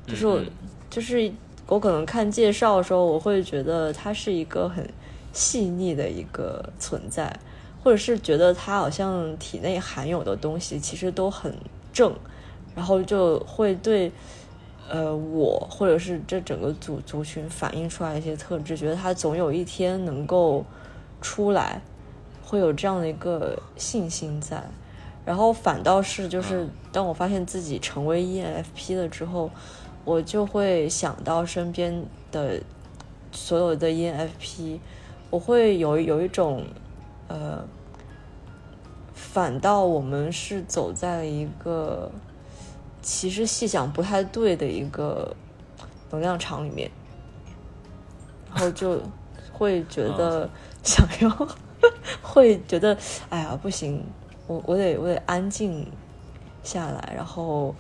[0.08, 0.42] 就是我
[0.90, 1.32] 就是。
[1.72, 4.92] 我可能看介绍的时候，我会觉得他是一个很
[5.32, 7.32] 细腻的一个存在，
[7.84, 11.56] 或者是觉得他好像体内含有的东西其实都很
[11.94, 12.12] 正，
[12.76, 14.12] 然后就会对
[14.90, 20.66] 呃我或者是这整个族族群反映出来一些特质，觉得他总有一天能够
[21.22, 21.82] 出来，
[22.44, 24.64] 会有这样的一个信心在。
[25.26, 29.50] 然后反倒是就是当我发现自己成为 ENFP 了之后。
[30.06, 32.60] 我就会想到身边的
[33.32, 34.80] 所有的 ENFP，
[35.30, 36.66] 我会有有一种
[37.28, 37.64] 呃，
[39.14, 42.10] 反倒我们是走在了一个
[43.04, 45.36] 其实细想不太对的一个
[46.10, 46.90] 能量场里面，
[48.50, 49.00] 然后就
[49.60, 50.50] 会觉得
[50.82, 51.48] 想要，
[52.24, 52.98] 会觉得
[53.30, 54.04] 哎呀不行，
[54.48, 55.86] 我我得我得安静
[56.64, 57.76] 下来，然后。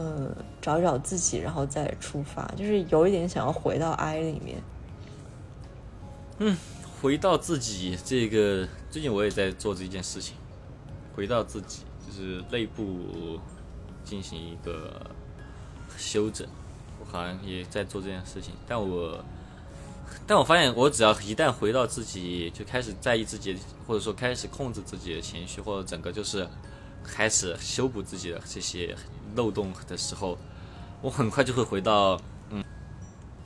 [0.00, 0.32] 嗯，
[0.62, 4.62] 找找自己，然后再出发，就是有一点想要回到 I 里面。
[6.38, 6.56] 嗯，
[7.02, 10.36] 回到自己这个，最近我也在做这件事情，
[11.16, 13.40] 回到自己，就是内部
[14.04, 15.04] 进行一个
[15.96, 16.46] 修整。
[17.00, 19.18] 我好像也在做这件事情，但我，
[20.26, 23.56] 但我发现，我只要一旦回到自己，就开始在意自己，
[23.86, 26.48] 或者说开始控制自己的情绪，或者整个就是
[27.04, 28.96] 开始修补自己的这些。
[29.36, 30.38] 漏洞的时候，
[31.02, 32.64] 我很快就会回到嗯，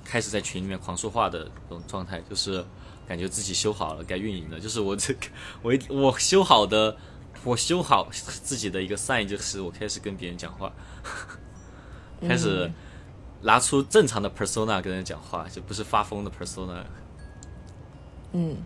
[0.04, 2.64] 开始在群里面狂说话的这种状态，就是
[3.06, 4.60] 感觉自己修好了，该运营了。
[4.60, 5.26] 就是我这个
[5.60, 6.96] 我我修好的，
[7.42, 10.72] 我修好自己的一个 sign 就是我开始跟别人讲话，
[12.20, 12.70] 开始
[13.43, 16.82] 拿出正常的 persona 跟人讲话，就不是发疯的 persona。
[18.32, 18.57] 嗯，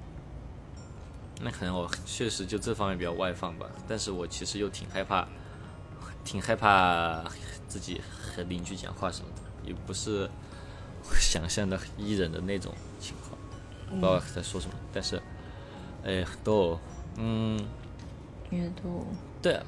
[1.41, 5.27] 那可能我确实就这方面比较外放吧，但是我其实又挺害怕。
[6.25, 7.23] 挺害怕
[7.69, 8.01] 自己
[8.35, 10.29] 和邻居讲话什么的，也不是
[11.21, 13.39] 想象的艺人的那种情况，
[13.89, 14.75] 不知道在说什么。
[14.93, 15.23] 但是，
[16.03, 16.77] 哎，都，
[17.17, 17.57] 嗯，
[18.51, 19.07] 也都，
[19.41, 19.65] 对啊，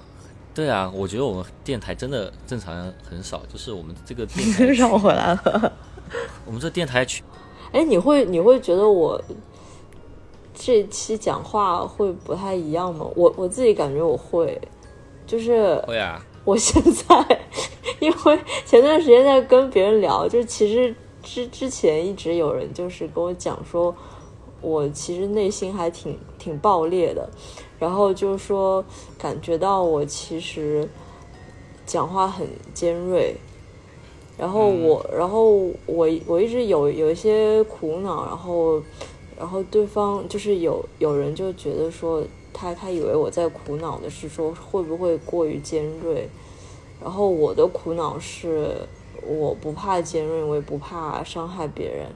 [0.54, 5.72] 对啊，我觉得我们电台真的正常人很少，就是我们这个电台 让我回来了。
[6.44, 7.22] 我们这电台去，
[7.72, 9.20] 哎，你会你会觉得我
[10.54, 13.06] 这期讲话会不太一样吗？
[13.14, 14.60] 我我自己感觉我会，
[15.26, 16.24] 就是会啊。
[16.44, 17.40] 我现在，
[18.00, 23.94] 因为前段时间在跟别人聊，就其实之之前一直有人就是跟我讲说，
[24.62, 27.28] 我其实内心还挺挺爆裂的，
[27.78, 28.84] 然后就说
[29.18, 30.88] 感觉到我其实
[31.86, 33.34] 讲话很尖锐，
[34.36, 35.50] 然后我然后
[35.86, 38.82] 我我一直有有一些苦恼，然后
[39.38, 42.22] 然后对方就是有有人就觉得说。
[42.50, 46.28] 他他以为我在苦恼的是说会不会过于尖锐，
[47.00, 48.74] 然后我的苦恼是
[49.24, 52.08] 我不怕尖锐，我也不怕伤害别人，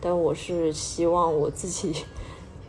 [0.00, 1.92] 但我是希望我自己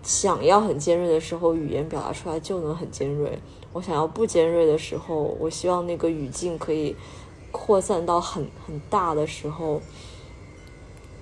[0.03, 3.29] 想要很尖锐的时候，语言表达出来就能很尖锐；
[3.73, 6.95] 我想要不尖锐的时候，我希望那个语境可以
[7.51, 9.81] 扩散到很很大的时候，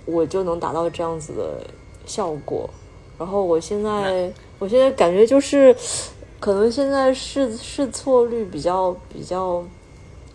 [0.06, 1.68] 我就能达到这样子的
[2.06, 2.70] 效果。
[3.18, 4.32] 然后我现在。
[4.60, 5.74] 我现在感觉就是，
[6.38, 9.64] 可能现在试试错率比较比较，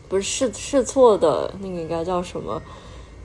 [0.08, 2.62] 不是试试错的那个应该叫什么？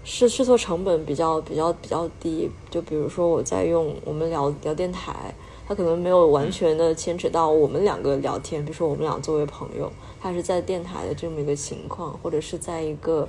[0.04, 2.50] 试试错成本比较比较比较低。
[2.70, 5.34] 就比如说我在用我们聊聊电台，
[5.68, 13.28] 它可能没有完全的牵扯到我们两个聊天，比如说我们俩作为朋友，它是在电台的这么一个情况，或者是在一个。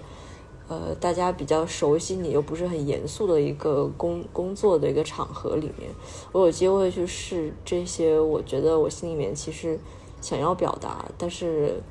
[0.69, 5.91] 呃，大家比较熟悉你又不是很严肃的一个工工作的一个场合里面，
[6.31, 9.77] 我有机会去试这些，我觉得我心里面其实
[10.21, 11.83] 想要表达，但是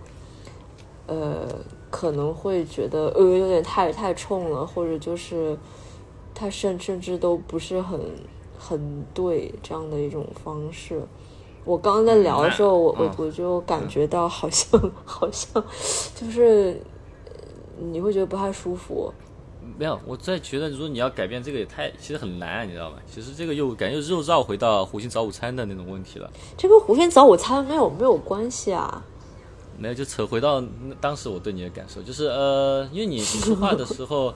[1.08, 1.46] 呃
[1.90, 5.58] 可能会觉得呃有点太太冲了，或者就是
[6.34, 8.00] 他甚甚至都不是很
[8.58, 11.02] 很对这样的一种方式。
[11.66, 15.64] 我刚刚在聊的时候，我我我就感觉到好像 好像
[16.16, 16.82] 就是。
[17.82, 19.10] 你会觉得不太舒服，
[19.78, 22.98] 没有，我在觉得，如果你要改变这个也太，其实很难，你知道吗？
[23.10, 26.30] 其实这个又感觉又绕回到胡鑫早午餐的那种问题了。
[26.58, 29.02] 这跟胡鑫早午餐没有没有关系啊。
[29.80, 30.64] 没有，就扯回到
[31.02, 34.34] 当时我对你的感受，就是呃，因为你说话的时候，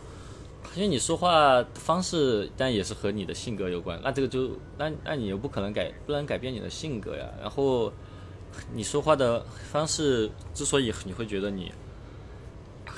[0.76, 4.00] 因为你说话方式，但也是和你的性格有关。
[4.04, 7.28] 那这个就，那那你又不可能改，不能改变你的性格呀。
[7.42, 7.92] 然后
[8.74, 11.72] 你说话的方式之所以你会觉得你，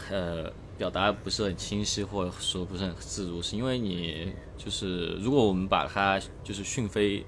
[0.09, 0.51] 呃。
[0.77, 7.25] 表达不是很清晰，或者说不是很自如，是因为你就是如果我们把它就是讯飞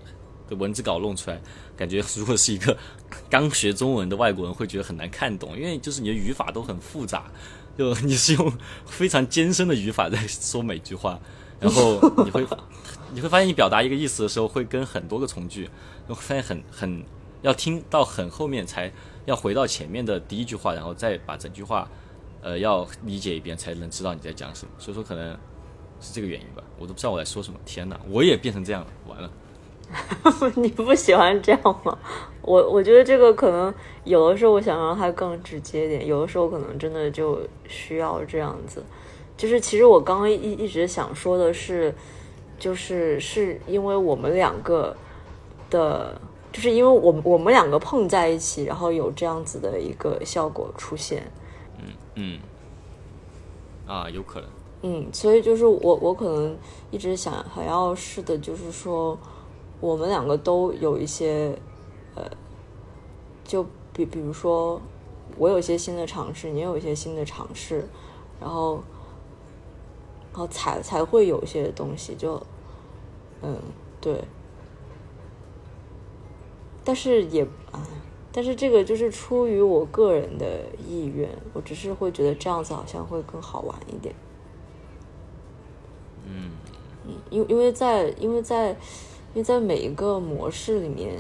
[0.50, 1.40] 的文字稿弄出来，
[1.78, 2.78] 感觉如果是一个
[3.30, 7.32] 刚学中文的外国人会觉得很难看懂，因为就是你的语法都很复杂，
[7.78, 8.54] 就你是用
[8.86, 11.20] 非常艰深的语法在说每句话，
[11.60, 12.46] 然后 你会
[13.14, 15.70] 你会发现你表达一个意思的时候会跟很多个从句，
[16.08, 17.04] 会发现很很
[17.42, 18.92] 要听到很后面才
[19.26, 21.90] 要回到前面的第一句话，然后再把整句话。
[22.40, 25.34] 呃，要理解一遍才能知道你在讲什么，所以说可能
[26.00, 27.60] 是这个原因吧，我都不知道我在说什么。
[27.66, 28.88] 天哪，我也变成这样，了。
[30.56, 31.98] 你不喜欢这样吗？
[32.42, 33.74] 我我觉得这个可能
[34.04, 38.84] 有的时候我想让它更直接点，有的时候可能真的就需要这样子。
[39.36, 41.94] 就是其实我刚刚一一直想说的是，
[42.58, 44.96] 就是是因为我们两个
[45.70, 46.20] 的，
[46.52, 51.32] 就是因为我们我们两个碰在一起，然后有这样子的一个效果出现。
[51.80, 52.40] 嗯嗯，
[53.86, 54.50] 啊，有可能。
[54.82, 56.58] 嗯，所以就是我，我可能
[56.92, 59.18] 一直想还要试的，就是说，
[59.80, 61.58] 我们两个都有一些，
[62.16, 62.24] 呃，
[63.44, 64.82] 就比比如说，
[65.38, 67.88] 我有一些新的尝试，你有一些新的尝试，
[68.40, 68.84] 然后，
[70.32, 72.42] 然后才才会有一些东西，就，
[73.42, 73.58] 嗯，
[74.02, 74.24] 对。
[76.84, 77.86] 但是也啊。
[78.30, 84.14] 但是这个就是出于我个人的意愿，我只是会觉得这样子好像会更好玩一点。
[86.24, 86.52] 嗯
[87.08, 88.78] 嗯，因因为在因为在
[89.38, 91.14] 因为在每一个模式里面，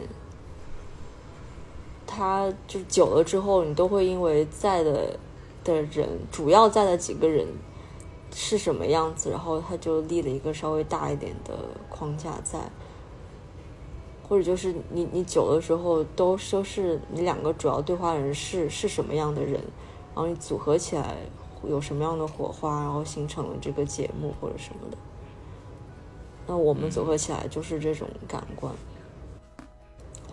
[2.08, 5.20] 它就久了之后，你都会因为在的
[5.64, 7.46] 的人，主要在的几个人
[8.34, 11.54] 是什么样子，然后他就立了一个稍微大一点的
[11.90, 12.60] 框架在。
[14.28, 19.62] 或者就是你你久的时候都都是你两个主要对话人是是什么样的人，
[20.16, 21.18] 然后你组合起来
[21.64, 24.98] 有什么样的火花，然后形成了这个节目或者什么的。
[26.48, 28.74] 那我们组合起来就是这种感官。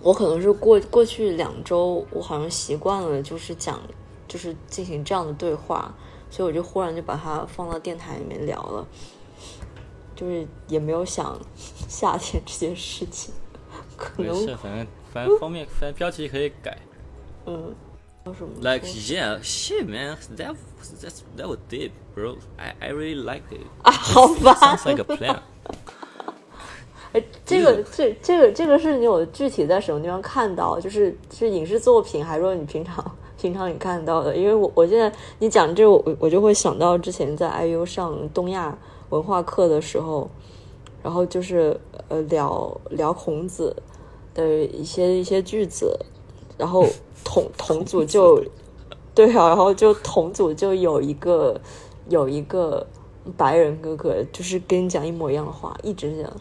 [0.01, 3.81] 我可能是过过去两周，我好像习惯了就是讲
[4.29, 5.95] 就是进行这样的对话，
[6.31, 8.87] 所以我就忽然就把它放到电台里面聊了，
[10.15, 11.39] 就是也没有想
[11.89, 13.33] 夏天这件事情。
[14.17, 16.77] 没事，反正反正方面反正标题可以改。
[17.47, 17.75] 嗯，
[18.27, 20.55] 叫什么？Like yeah, shit, man, that
[21.01, 22.37] that that was deep, bro.
[22.59, 23.62] I I really liked it.
[23.83, 24.55] 啊，好吧。
[24.55, 25.41] Sounds like a plan.
[27.15, 30.79] 哎，这个这这个这个是你有具体在什么地方看到？
[30.79, 33.03] 就是是影视作品，还是说你平常
[33.41, 34.37] 平常你看到的？
[34.37, 38.77] 因为我我现在你讲这个，我我就会想到之前在 IU 上东亚
[39.09, 40.29] 文化课的时候。
[41.05, 43.77] 然后就是呃聊聊孔子
[44.33, 45.95] 的一些一些句子，
[46.57, 46.87] 然后
[47.23, 48.43] 同同组就
[49.15, 51.61] 对啊，然后就同组就有一个
[52.09, 52.87] 有一个
[53.37, 56.33] 白人哥哥，就是跟你讲一模一样的话，一直讲。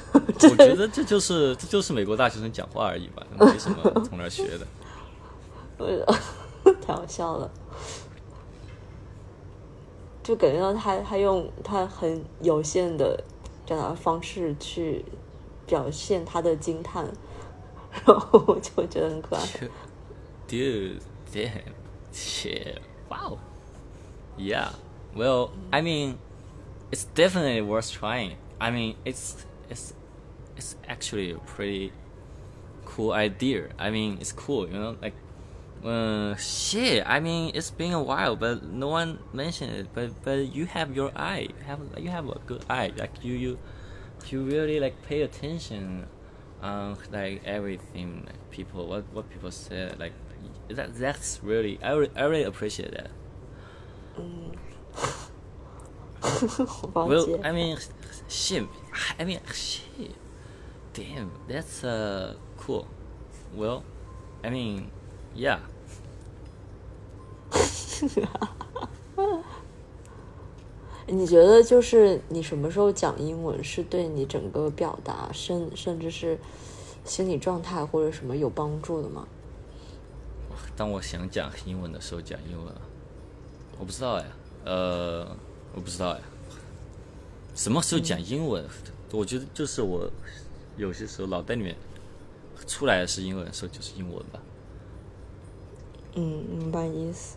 [0.14, 4.66] 我觉得这就是这就是美国大学生讲话而已吧，没什么从哪学的。
[6.86, 7.50] 太好笑了，
[10.22, 13.22] 就感觉到他他用他很有限的。
[13.68, 15.04] 这样的方式去
[15.66, 17.04] 表现他的惊叹，
[18.06, 19.42] 然后我就觉得很可爱。
[20.48, 21.00] Dude,
[21.34, 21.74] damn,
[22.14, 22.78] shit,
[23.10, 23.38] wow,
[24.38, 24.68] yeah.
[25.16, 26.18] Well, I mean,
[26.92, 28.36] it's definitely worth trying.
[28.60, 29.34] I mean, it's
[29.68, 29.94] it's
[30.56, 31.92] it's actually a pretty
[32.84, 33.68] cool idea.
[33.78, 35.14] I mean, it's cool, you know, like
[35.84, 37.04] uh, shit.
[37.06, 39.88] I mean, it's been a while, but no one mentioned it.
[39.92, 41.48] But but you have your eye.
[41.48, 42.92] You have you have a good eye.
[42.96, 43.58] Like you you
[44.28, 46.06] you really like pay attention
[46.62, 48.24] on like everything.
[48.26, 49.98] Like people what what people said.
[49.98, 50.12] Like
[50.68, 53.10] that that's really I really, I really appreciate that.
[56.94, 57.78] well, I mean,
[58.28, 58.66] shit.
[59.18, 60.14] I mean, shit.
[60.92, 62.86] Damn, that's uh cool.
[63.54, 63.82] Well,
[64.42, 64.90] I mean,
[65.34, 65.58] yeah.
[71.08, 76.36] 你觉得就是你什么时候讲英文是对你整个表达甚甚至是
[77.04, 79.26] 心理状态或者什么有帮助的吗？
[80.76, 82.74] 当我想讲英文的时候讲英文，
[83.78, 84.24] 我不知道呀，
[84.64, 85.26] 呃，
[85.74, 86.20] 我不知道呀，
[87.56, 88.64] 什么时候讲英文？
[89.12, 90.08] 我觉得就是我
[90.76, 91.74] 有些时候脑袋里面
[92.66, 94.38] 出来的是英文的时候，就是英文吧。
[96.14, 97.36] 嗯，明白意思。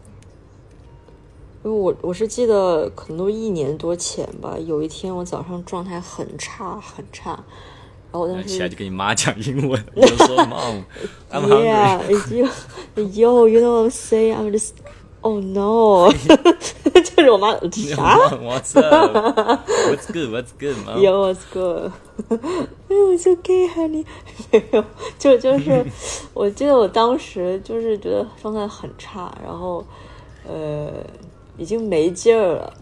[1.64, 7.32] 因为我我是记得可能都一年多前吧，有一天我早上状态很差很差，
[8.12, 10.84] 然后我当时起来就跟你妈讲英文， 我就说 Mom,
[11.30, 11.66] I'm hungry.
[11.66, 12.02] Yeah,
[12.34, 12.50] you,
[12.96, 14.36] yo, you know what I'm saying?
[14.36, 14.74] I'm just,
[15.22, 16.12] oh no，
[17.20, 19.16] 就是我妈啥 What's up?
[19.90, 20.30] What's good?
[20.32, 21.92] What's good, mom?？Yo, what's good?
[22.88, 24.06] 没有，It's okay, honey。
[24.52, 24.84] 没有，
[25.20, 25.86] 就就是，
[26.34, 29.84] 我记得我当时就是觉得状态很差，然后
[30.48, 30.90] 呃
[31.58, 32.74] 已经没劲儿了。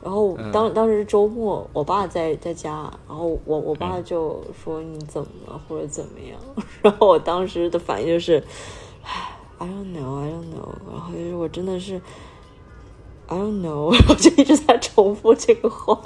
[0.00, 6.38] 然后当当时是周末，我爸在在家，然后我我爸就说你怎么了或者怎么样，
[6.82, 8.42] 然后我当时的反应就是，
[9.04, 12.00] 唉，I don't know, I don't know，然后就是我真的是
[13.32, 15.98] I don't know，我就一直在重复这个话。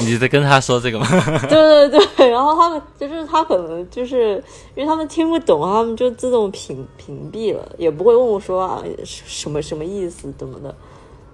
[0.00, 1.06] 你在跟他说这个吗？
[1.48, 4.34] 对对对，然后他们就是他可能就是
[4.74, 10.74] 因为他们听不懂，他们就自动屏屏蔽了，也不会问我说啊什么什么意思怎么的。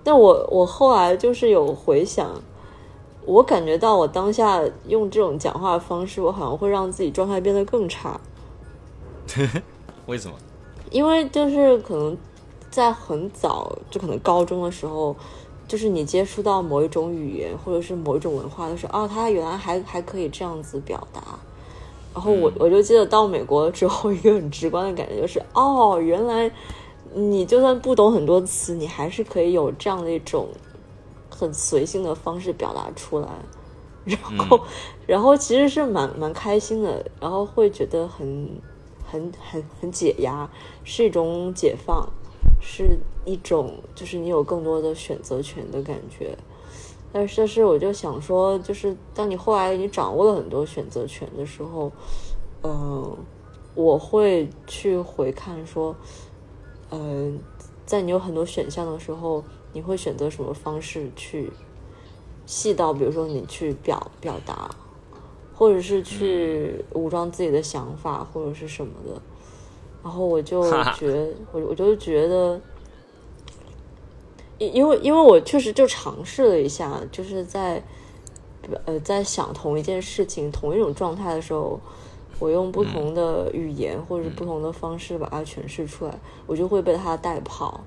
[0.04, 2.30] 但我我后来就是有回想，
[3.24, 8.18] 我感觉到我当下用这种讲话方式，我好像会让自己状态变得更差，
[10.06, 10.34] 为什么？
[10.92, 12.16] 因为就是可能
[12.76, 15.16] 在很早，就可能高中的时候，
[15.66, 21.22] 就是你接触到某一种语言或者是某一种文化的时候，啊，他原来还还可以这样子表达。
[22.14, 26.50] 然后我我就记得到美国之后，一个很直观的感觉就是，哦，原来
[27.12, 30.48] 你就算不懂很多词，你还是可以有这样的一种
[31.28, 33.28] 很随性的方式表达出来。
[34.04, 34.60] 然后，
[35.04, 38.48] 然后其实是蛮蛮开心的，然后会觉得很
[39.04, 40.48] 很很很解压，
[40.84, 42.08] 是一种解放，
[42.68, 46.36] 是一种就是你有更多的选择权的感觉。
[47.12, 51.92] 但是，但是我就想说，就是当你后来你掌握了很多选择权的时候，
[52.64, 53.16] 嗯、
[53.76, 55.94] 我会去回看说，
[56.90, 57.38] 嗯、
[57.86, 59.42] 在你有很多选项的时候，
[59.72, 61.50] 你会选择什么方式去
[62.44, 64.68] 细到，比如说你去表表达，
[65.54, 69.22] 或者是去武装自己的想法，或者是什么的。
[70.06, 70.62] 然后我就
[70.94, 72.60] 觉，我我就觉得，
[74.56, 77.82] 因因为因为我确实就尝试了一下，就是在
[78.84, 81.80] 呃在想同一件事情、同一种状态的时候，
[82.38, 87.80] 我用不同的语言或者是不同的方式把它诠释出来，我就会被它带跑。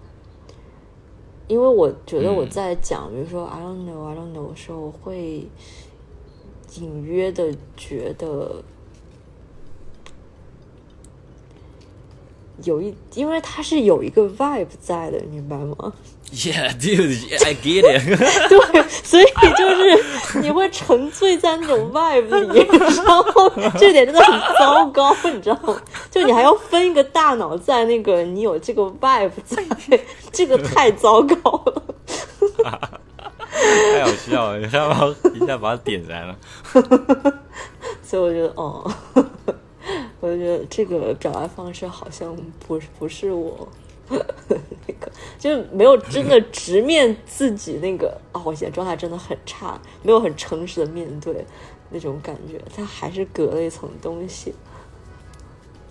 [1.48, 5.48] 因为我觉得我在讲，比如说 I don't know, I don't know 的时候，我会
[6.82, 8.62] 隐约的觉得
[12.64, 15.94] 有一，因为它是有一个 vibe 在的，明白吗
[16.32, 18.04] ？Yeah, dude, I get it.
[18.50, 19.26] 对，所以
[19.58, 22.68] 就是你会沉醉在那种 vibe 里，
[23.06, 25.82] 然后这点真的很糟糕，你知道吗？
[26.12, 29.64] 就你还要分一个大脑在那个你有这个 vibe 在，
[30.32, 31.84] 这个太糟糕了。
[33.94, 36.38] 太好笑了，一下把一下把它点燃了。
[38.04, 38.90] 所以我觉得，哦，
[40.20, 42.36] 我就觉得这个表达方式好像
[42.68, 43.68] 不是不是我
[44.10, 51.46] 那个，就是没有真的 直面自己那个啊、我现在状态真的很差，没有很诚实的面对
[51.90, 54.54] 那种感觉，它还是隔了一层东西。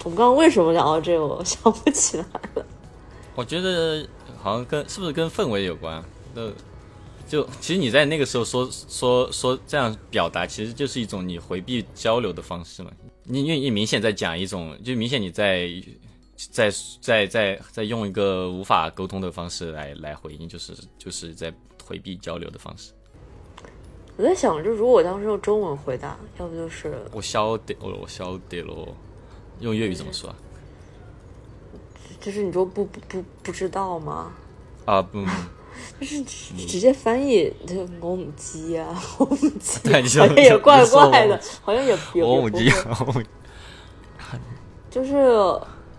[0.05, 2.25] 我们刚刚为什么聊到这个，我 想不起来
[2.55, 2.67] 了。
[3.35, 4.07] 我觉得
[4.43, 6.03] 好像跟是不是跟氛围有关？
[6.35, 6.51] 那
[7.29, 12.91] 就其实你在那个时候说说说这样表达，其实就是一种你回避交流的方式嘛。
[13.31, 15.69] 你因为你明显在讲一种，就明显你在
[16.37, 16.71] 在
[17.01, 21.53] 在在在用一个无法沟通的方式来来回应，就是就是在
[21.85, 22.93] 回避交流的方式。
[24.17, 28.97] 我在想，就如果我当时用中文回答，要不就是我晓得，我我晓得咯。
[29.61, 30.37] 用粤语怎么说啊？
[32.21, 34.33] 就是你说不不不不知道吗？
[34.87, 35.25] 啊不，
[36.01, 42.71] 就是直直接翻译，就我母鸡啊， 我母鸡，好像也怪怪的，好像也也我母鸡
[44.91, 45.17] 就是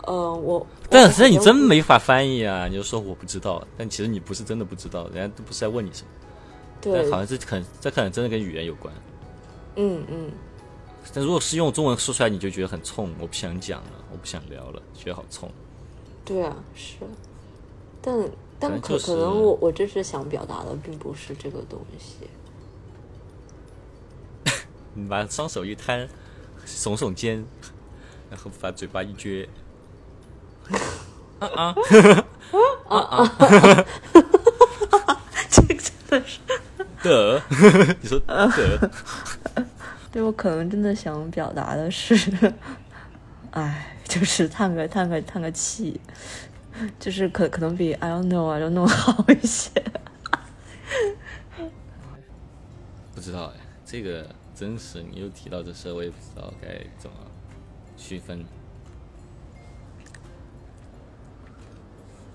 [0.04, 1.80] 呃，我，但是你真没。
[1.82, 2.68] 法翻译啊！
[2.68, 6.08] 你就说我不知道，但其实你不是真的不知道，人家都不是在问你什么。
[6.80, 8.94] 对，好像这可能这可能真的跟语言有关。
[9.76, 10.30] 嗯嗯，
[11.12, 15.50] 但如果是用中文说出来，你就觉得很冲，我不想讲了，我不想聊了，觉得好冲。
[16.24, 16.96] 对啊，是，
[18.00, 18.16] 但
[18.60, 22.28] 但可可能就是可能我我这是想表达的，并不是这个东西。
[24.94, 26.06] 你把双手一摊，
[26.66, 27.44] 耸耸肩，
[28.30, 29.48] 然后把嘴巴一撅，
[31.38, 31.74] 啊啊。
[35.48, 36.40] 这个真的是，
[37.02, 37.42] 的，
[38.02, 38.90] 你说的，
[40.12, 42.14] 对我可能真的想表达的是，
[43.52, 46.00] 哎，就是叹个叹个叹个气，
[46.98, 49.70] 就是可可能比 I don't know I don't know 好一些。
[53.14, 57.16] 不知道哎，这个真是你又提到这事，我也不知道该怎么
[57.96, 58.44] 区分。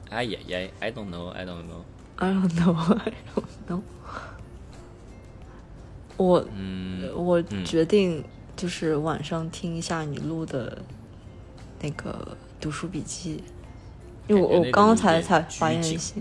[0.10, 1.84] 哎呀呀，I don't know，I don't know。
[2.18, 3.82] I don't know, I don't know。
[6.18, 8.24] 我嗯，我决定
[8.56, 10.82] 就是晚上听一下你录的
[11.82, 13.43] 那个读书笔记，
[14.28, 16.15] 因为我我刚刚才才发现一些，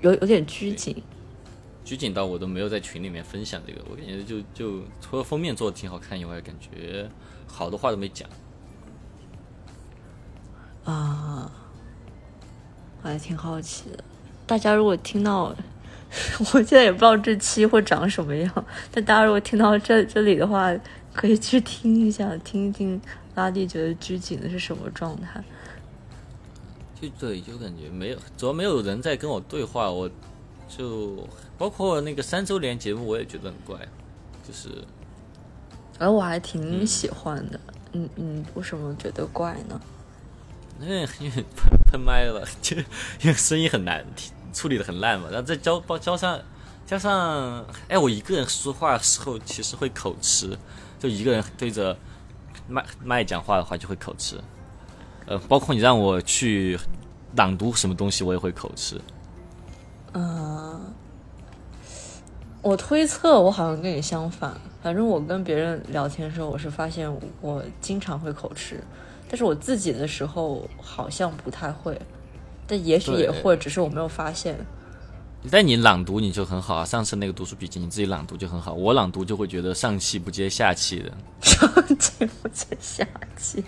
[0.00, 1.02] 有有点拘谨。
[1.84, 7.08] 拘谨到我都没有在群里面分享这个，我感觉就就除了封面做的挺好看以外，感觉
[7.46, 8.28] 好多话都没讲。
[10.84, 11.50] 啊，
[13.02, 14.04] 我还挺好奇的。
[14.46, 15.54] 大家如果听到，
[16.52, 20.74] 我现在也不知道这期会长什么样，但大家如果听到这这里的话，
[21.12, 23.00] 可以去听一下，听一听
[23.34, 25.42] 拉蒂觉得拘谨的是什么状态。
[27.00, 30.10] 就对，就感觉没有，主要没有人在跟我对话，我
[30.68, 31.26] 就
[31.56, 33.76] 包括那个三周年节目，我也觉得很怪，
[34.46, 34.84] 就是
[35.98, 37.60] 而我还挺喜欢的。
[37.92, 39.80] 嗯嗯，为什么觉得怪呢？
[40.80, 46.40] 因为因为喷喷麦了，就因为声音很难听，处理的很烂嘛，然后再交包交上
[46.86, 50.56] 加上，哎，我一个人说话的时候其实会口吃，
[51.00, 51.96] 就一个人对着
[52.68, 54.40] 麦麦讲话的话就会口吃，
[55.28, 56.78] 呃，包括你让我去
[57.36, 58.98] 朗读什么东西，我也会口吃。
[60.14, 60.80] 嗯，
[62.62, 68.82] 我推测我好像跟你相反，反正我跟别人聊天的时候，我是发现我经常会口吃，
[69.28, 72.00] 但是我自己的时候好像不太会，
[72.66, 74.56] 但也许也会，只是我没有发现。
[75.50, 81.12] 但你朗读你就很好啊，上次那个读书笔记你自己朗读就很好，我朗读就会觉得上气不接下气的。
[81.42, 83.06] 上气不接下
[83.36, 83.62] 气，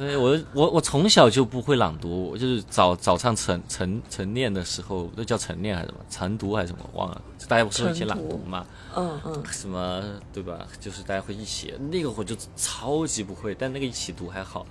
[0.00, 6.00] 对我，我我从小就不会朗读，我就是早早上晨晨晨练的时候，那叫晨练还是什么？
[6.08, 6.78] 晨读还是什么？
[6.94, 7.20] 忘了。
[7.46, 8.64] 大家不是会一起朗读嘛？
[8.96, 10.66] 嗯嗯，什么对吧？
[10.80, 14.64] 就是大家会一起，那个我就超级不会，但那个一起读还好。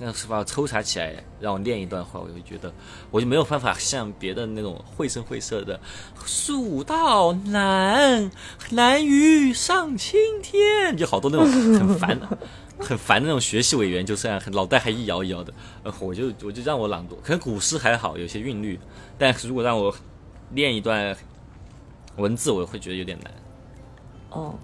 [0.00, 2.72] 那是把我抽查起来，让我念一段话，我就觉得
[3.10, 5.80] 我就没有办法像别的那种绘声绘色的
[6.24, 8.30] “蜀道难，
[8.70, 12.38] 难于上青天”，就好多那种很烦的、
[12.80, 15.52] 很烦的那种学习委员，就这样脑袋还一摇一摇的。
[15.82, 18.78] 呃，我就我就让我朗读，可能古诗还好，有些韵律，
[19.18, 19.94] 但是如果让我
[20.52, 21.16] 练一段
[22.16, 23.32] 文字，我会觉得有点难。
[24.30, 24.54] 哦，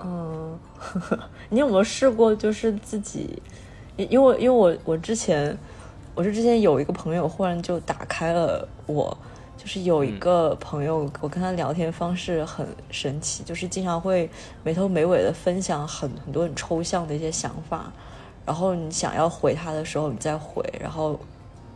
[0.00, 0.58] 嗯，
[1.50, 3.42] 你有没有试过就是自己？
[3.96, 5.58] 因为因为我我之前
[6.14, 9.16] 我是之前有一个朋友忽然就打开了我，
[9.68, 14.30] 就是有一个朋友，我跟他聊天方式很神奇，就是经常会
[14.64, 17.92] 没头没尾的分享很很多很抽象的一些想法，
[18.46, 21.20] 然后你想要回他的时候你再回，然后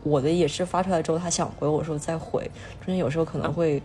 [0.01, 2.49] 我的也是发出来之后他想回我的时候再回，
[2.83, 3.79] 中间有时候可能会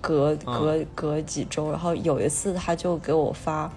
[0.00, 3.72] 隔隔隔几周，然后有一次他就给我发，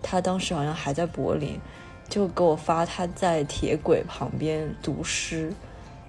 [0.00, 1.58] 他当时好像还在柏林，
[2.08, 5.52] 就给我发他在铁轨旁边读诗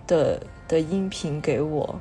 [0.05, 1.99] 的的音频给我，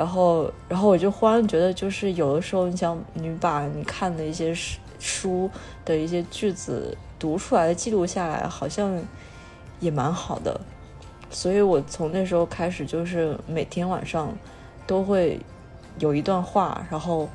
[0.00, 5.50] 然后然后我就忽然觉得，就是有的时候你想你把你看的一些书书
[5.84, 8.98] 的一些句子读出来记录下来，好像
[9.78, 10.58] 也蛮好的，
[11.30, 14.32] 所以我从那时候开始，就是每天晚上
[14.86, 15.38] 都会
[15.98, 17.28] 有一段话，然后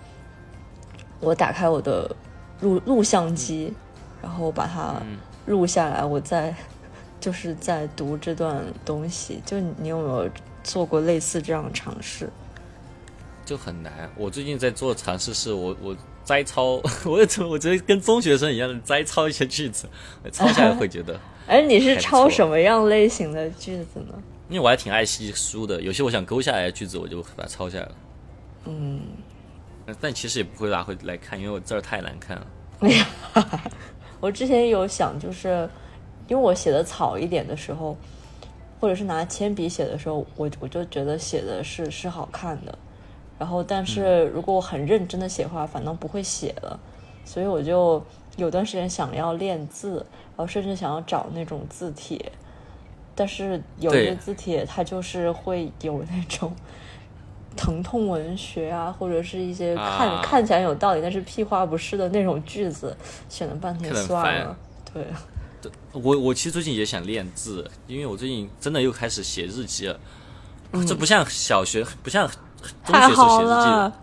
[1.20, 2.16] 我打开我的
[2.62, 3.72] 录录像机，
[4.24, 5.00] 然后把它
[5.46, 6.52] 录下来，我再
[7.20, 9.40] 就是在读这段东西。
[9.46, 10.28] 就你有没有
[10.64, 12.28] 做过类似这样的尝试？
[13.46, 14.10] 就很难。
[14.18, 19.88] 我最近在做尝试是我我摘抄， 我也我觉得跟中学生一样的摘抄一些句子，
[20.32, 24.14] 抄下来会觉得， 哎，你是抄什么样类型的句子呢？
[24.50, 27.96] 因为我还挺爱惜书的，有些我想勾下来的句子，我就把它抄下来了。
[28.66, 29.02] 嗯，
[30.02, 32.48] 但其实也不会拿回来看，因为我字儿太难看了。
[32.80, 33.04] 没 有
[34.20, 35.70] 我之前有想，就是
[36.28, 37.96] 因为我写的草一点的时候，
[38.80, 42.78] 或者是拿铅笔写的时候，我我就觉得写的是是好看的。
[43.38, 46.80] 然后，但是如果我很认真的写的话，反倒不会写了。
[47.26, 48.04] 所以我就
[48.38, 49.98] 有段时间想要练字，
[50.38, 52.32] 然后甚至想要找那种字帖，
[53.16, 56.56] 但是有些字帖它就是会有那种
[57.58, 60.22] 疼痛文学啊，或者是一些看、啊。
[60.22, 62.96] 看起来有道理，但是屁话不是的那种句子，
[63.28, 64.58] 选了半天算了。
[64.94, 65.04] 对，
[65.94, 70.00] 我我其实最近也想练字，因为我最近真的又开始写日记了。
[70.74, 70.86] 嗯。
[70.86, 72.30] 这不像小学，不像
[72.86, 73.94] 中太学时候好写日记了。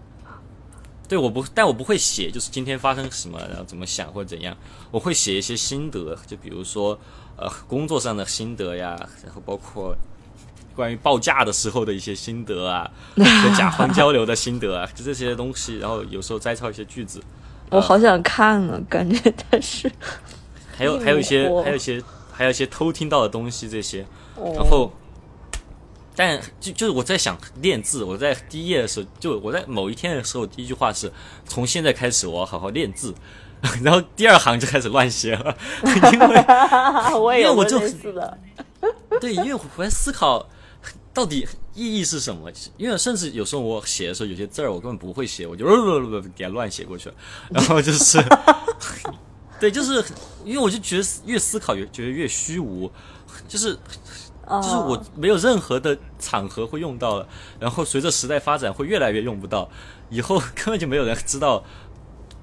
[1.09, 4.57] 对，我不，但我不会写，就是今天发生什么，然后怎么想或者怎样，
[4.91, 6.99] 我会写一些心得，就比如说
[7.37, 9.95] 呃工作上的心得呀，然后包括
[10.75, 17.23] 关于报价的时候的一些心得啊， 跟甲方交流的心得啊，就这些东西，然后有时候摘抄一些句子，
[17.69, 19.93] 我好想看啊，感觉但是
[20.75, 22.03] 还有还有一些还有一些
[22.33, 24.07] 还有一些偷听到的东西这些，
[24.37, 24.51] 哦。
[24.57, 24.91] 然后，
[26.15, 31.11] 但就就是我在想练字，我在第一页的时候，就我在某一天的时候，第一句话是
[31.47, 33.15] 从现在开始我要好好练字，
[33.83, 35.57] 然后第二行就开始乱写了，
[36.13, 36.27] 因为
[37.19, 37.79] 我因为我就
[39.21, 40.49] 对，因为我在思考
[41.15, 45.65] 到底意义是什么，因为甚至有时候我写的时候有些字儿我根本不会写，我就
[46.35, 47.09] 给它乱写过去。
[47.09, 47.15] 了，
[47.51, 48.19] 然后就是。
[49.61, 50.05] 对，就是
[50.45, 52.91] 因为我就觉得越思考越觉得越虚无，
[53.47, 53.79] 就是
[54.47, 57.29] 就是我没有任何的场合会用到了，
[57.61, 59.69] 然后随着时代发展会越来越用不到，
[60.11, 61.63] 以后根本就没有人知道，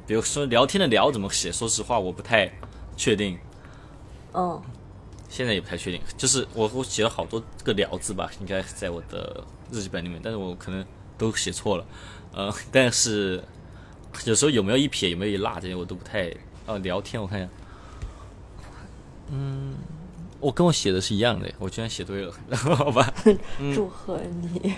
[0.08, 2.52] 比如说聊天的聊怎么写，说实话我不太
[2.96, 3.38] 确定，
[4.34, 4.62] 嗯
[5.28, 10.84] 现在也不太确定，就是我我写了好多个聊字吧，应该在我的日记本里面，但是我可能
[11.20, 11.86] 都写错了，
[12.34, 13.44] 呃，但是
[14.26, 16.34] 有时候有没有一撇有没有一捺这些我都不太，
[16.66, 17.50] 呃，聊天我看一下，
[19.32, 19.76] 嗯，
[20.40, 23.14] 我跟我写的是一样的，我居然写对了， 好吧，
[23.74, 24.74] 祝贺你，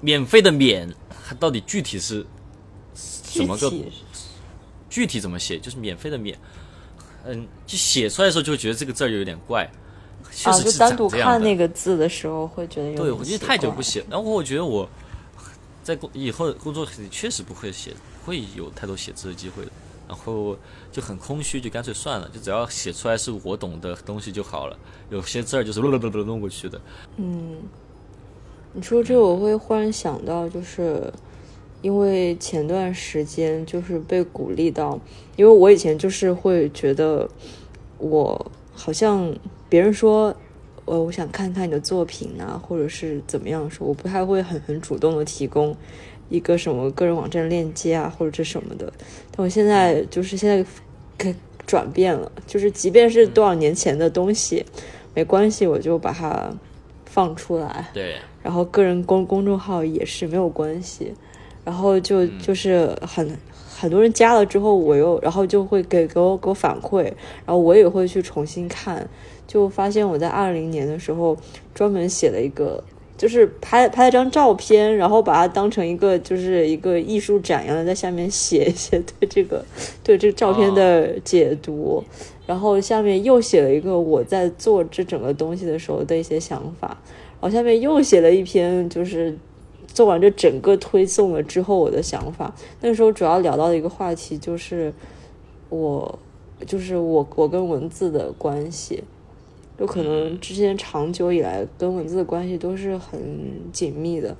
[0.00, 0.92] 免费的免，
[1.26, 2.26] 它到底具体是
[2.94, 3.70] 怎么个？
[3.70, 3.92] 具体
[4.90, 5.58] 具体怎么写？
[5.58, 6.38] 就是免费的免，
[7.24, 9.70] 嗯，就写出来的时候就会觉得这个字儿有点怪，
[10.32, 11.08] 确啊，实就是单独。
[11.08, 14.88] 看那个字的时候会觉得有对，点我觉得太久不写，然后我觉得我
[15.82, 19.70] 在工以后的工作里确实不会写，不会有太多写字的机会的，
[20.10, 20.56] 然后
[20.90, 24.76] 就很空虚，就干脆算了，就只要写出来是我懂的东西就好了。
[25.08, 26.80] 有些字儿就是噜噜噜噜弄过去的，
[27.16, 27.58] 嗯
[28.72, 31.12] 你说这，我会忽然想到，就是
[31.80, 34.98] 因为前段时间就是被鼓励到，
[35.36, 37.28] 因为我以前就是会觉得
[37.98, 39.32] 我好像
[39.68, 40.34] 别人说，
[40.86, 45.76] 呃，我想看看你的作品啊，或者是怎么样说，我不太会很很主动的提供
[46.30, 48.90] 一个什么个人网站链接啊，或者这什么的。
[49.36, 50.64] 但我现在就是现在
[51.18, 51.34] 给
[51.66, 54.64] 转变了，就是即便是多少年前的东西，
[55.14, 56.50] 没关系，我就把它
[57.04, 57.88] 放出来。
[57.92, 61.12] 对，然后个人公公众号也是没有关系，
[61.64, 63.36] 然后就就是很
[63.76, 67.02] 很多人加了之后，我又然后就会给给我给我反馈，
[67.44, 69.08] 然后我也会去重新看，
[69.46, 71.36] 就发现我在二零年的时候
[71.74, 72.82] 专门写了一个。
[73.20, 79.62] 就是拍拍了张照片，然后把它当成一个就是一个艺术展一样的，在下面写 一些对这个
[80.02, 82.02] 对这个照片的解读，
[82.46, 86.96] 然后下面又写了一个我在做这整个东西的时候的一些想法，
[87.42, 89.36] 然后下面又写了一篇，就是
[89.86, 92.54] 做完这整个推送了之后我的想法。
[92.80, 94.90] 那个时候主要聊到的一个话题就是
[95.68, 96.18] 我，
[96.66, 99.04] 就是我我跟文字的关系，
[99.80, 103.18] 就可能之前长久以来跟文字的关系都是很
[103.72, 104.36] 紧密的。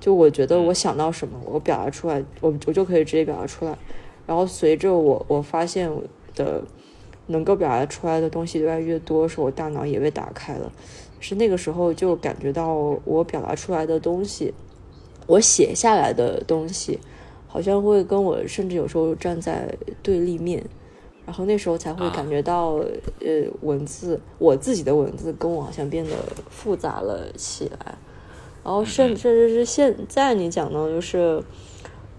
[0.00, 3.76] 就我觉得我想到什么，我表达出来，我我就可以直接表达出来。
[4.26, 6.02] 然后随着我我发现我
[6.34, 6.62] 的
[7.26, 10.72] 能够表达出来的东西越来越多的时候，我大脑也被打开了。
[11.20, 12.72] 是那个时候就感觉到
[13.04, 14.54] 我表达出来的东西，
[15.26, 16.98] 我写下来的东西，
[17.46, 20.64] 好像会跟我甚至有时候站在对立面，
[21.26, 22.74] 然后那时候才会感觉到，
[23.20, 26.10] 呃，文字我自己的文字跟我好像变得
[26.48, 27.98] 复杂了起来，
[28.64, 31.42] 然后甚甚至是现在你讲到就是，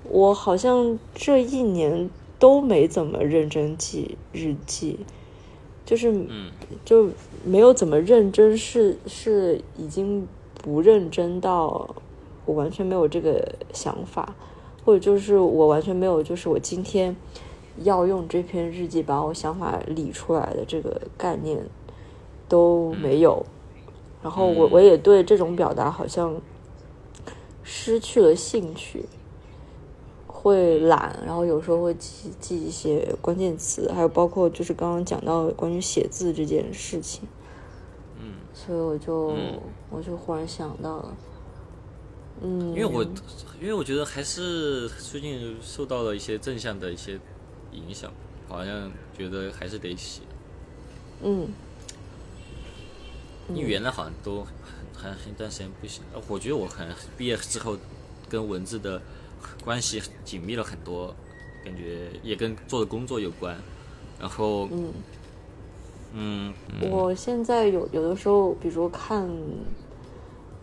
[0.10, 5.00] 我好像这一年都没怎么认真记日记，
[5.86, 6.52] 就是嗯。
[6.84, 7.10] 就
[7.44, 10.28] 没有怎么认真，是是已经
[10.64, 11.96] 不认真到
[12.46, 14.34] 我完全没有这个想法，
[14.84, 17.16] 或者就是我完全没有，就是我今天
[17.84, 21.66] 要用这篇日记把我想法理出来的这个概念
[22.48, 23.46] 都没有。
[24.22, 24.72] 然后我嗯。
[24.72, 26.40] 我也对这种表达好像
[27.64, 29.06] 失去了兴趣，
[30.28, 37.28] 会懒，然后有时候会记记一些关键词，还有包括就是刚刚讲到关于写字这件事情，
[38.20, 39.60] 嗯，所以我就、嗯。
[39.94, 41.18] 我就忽然想到了，
[42.42, 43.04] 嗯，因为我
[43.60, 47.20] 因为我觉得还是最近受到了一些正向的一些
[47.72, 48.12] 影响，
[48.48, 50.22] 好像觉得还是得写。
[51.24, 51.48] 嗯
[53.48, 54.46] 你原来好像都
[54.94, 57.78] 很很一段时间不写，呃我觉得我可能毕业之后
[58.30, 59.02] 跟文字的
[59.64, 61.14] 关系紧密了很多，
[61.66, 63.58] 感觉也跟做的工作有关。
[64.20, 64.94] 然后，嗯，
[66.14, 66.54] 嗯，
[66.90, 69.28] 我现在有有的时候，比如看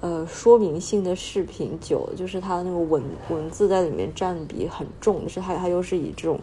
[0.00, 6.40] 呃说明性的视频久，就是它那个文文字在里面占比很重，就是它它又是以这种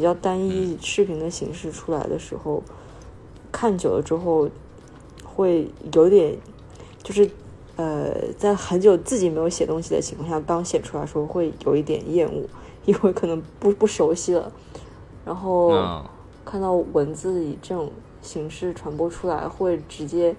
[0.00, 2.62] 比较单一视频的形式出来的时候，
[3.52, 4.48] 看久了之后
[5.22, 6.38] 会有点
[7.02, 7.28] 就是。
[7.76, 12.44] 呃，在很久自己没有写东西的情况下，当写出来的时候会有一点厌恶，
[12.84, 14.52] 因为可能不不熟悉了。
[15.24, 15.72] 然后
[16.44, 17.90] 看到文字以这种
[18.20, 20.36] 形式传播出来，会直接，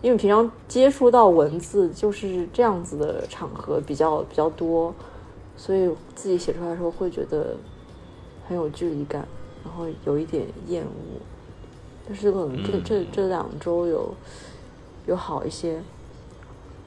[0.00, 4.94] 因为平常接触到文字就是这样子的场合比较比较多，
[5.58, 7.54] 所以自己写出来的时候会觉得
[8.48, 9.28] 很有距离感，
[9.64, 11.20] 然后有一点厌恶。
[12.08, 14.14] 但是可能这这这两周有
[15.06, 15.80] 有好一些。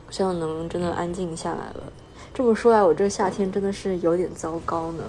[0.10, 1.94] 希望能真的安静下来了。
[2.34, 5.06] 这么说来，我这夏天真的是有点糟糕呢。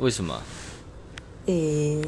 [0.00, 0.42] 为什么？
[1.46, 2.02] 诶，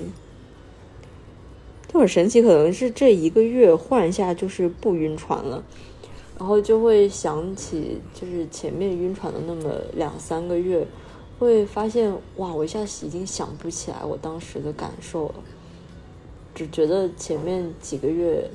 [1.86, 5.62] 就很神奇，可能是这一个月换一下就是不晕船了，
[6.36, 10.84] 然后就会想起就是前面晕船的那么两三个月，
[11.38, 15.34] 会发现哇，我一下子已经想不起来我当时的感受了，
[16.54, 18.50] 只觉得前面几个月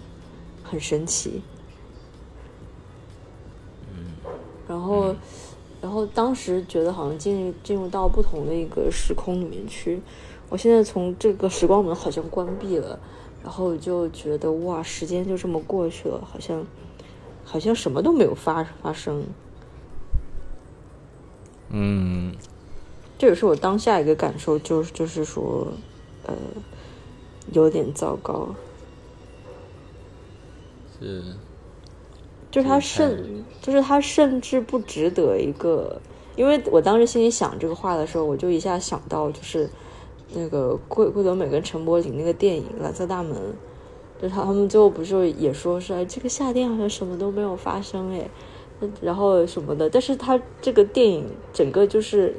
[0.63, 1.41] 很神奇。
[4.67, 5.15] 然后，
[5.81, 10.01] 然后当时觉得好像进入进入到不同的一个时空里面去。
[10.49, 12.97] 我现在从这个时光门好像关闭了，
[13.43, 16.65] 然后就觉得哇，时间就这么过去了，好像
[17.43, 19.25] 好像什么都没有发发生。
[21.69, 22.33] 嗯，
[23.17, 25.67] 这也是我当下一个感受，就是就是说，
[26.25, 26.33] 呃，
[27.51, 28.49] 有点糟糕。
[30.99, 31.23] 是。
[32.51, 35.99] 就是他甚，就是他甚至不值得一个，
[36.35, 39.67] 因为我当时心里想这个话的时候，我就一下想到就是
[40.35, 43.35] 那个桂桂纶镁跟陈柏霖那个电影《蓝色大门》，
[44.21, 48.29] 就他他们最后不是也说是这个夏天好像什么都没有发生哎，
[49.01, 52.35] 然后什么的，但是他这个电影整个就是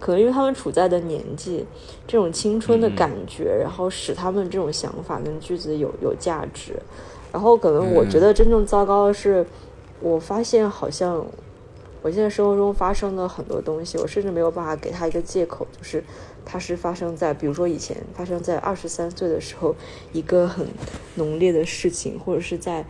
[0.00, 1.64] 可能因为他们处在的年纪，
[2.06, 6.74] 这种青春的感觉，然后使他们这种想法跟句子有有价值。
[7.30, 9.46] 然后可能我觉得真正糟糕的是，
[10.00, 11.24] 我发现好像
[12.02, 16.02] 我现在生活中发生的很多东西，我甚至没有办法给他一个借口，就是
[16.44, 19.76] 它是发生在比如说以前发生在二十三岁的时候
[20.12, 20.66] 一个很
[21.16, 22.84] 浓烈的事情，或者是在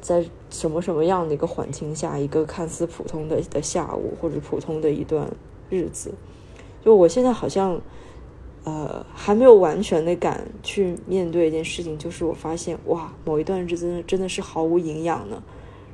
[0.00, 5.26] 在什么什么样的一个环境下一个看似普通的的下午或者普通的一段
[5.70, 6.12] 日子，
[6.84, 7.80] 就我现在好像。
[8.64, 15.42] 呃，还没有完全的敢去面对一件事情，就是我发现哇，某一段日子真的真的是毫无营养呢，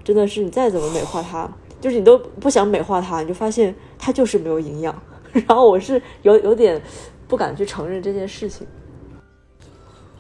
[0.04, 4.94] 真的是你再怎么美化它，就是你都不想美化它，你就发现它就是没有营养。
[5.32, 6.78] 然后我是有有点
[7.26, 8.66] 不敢去承认这件事情。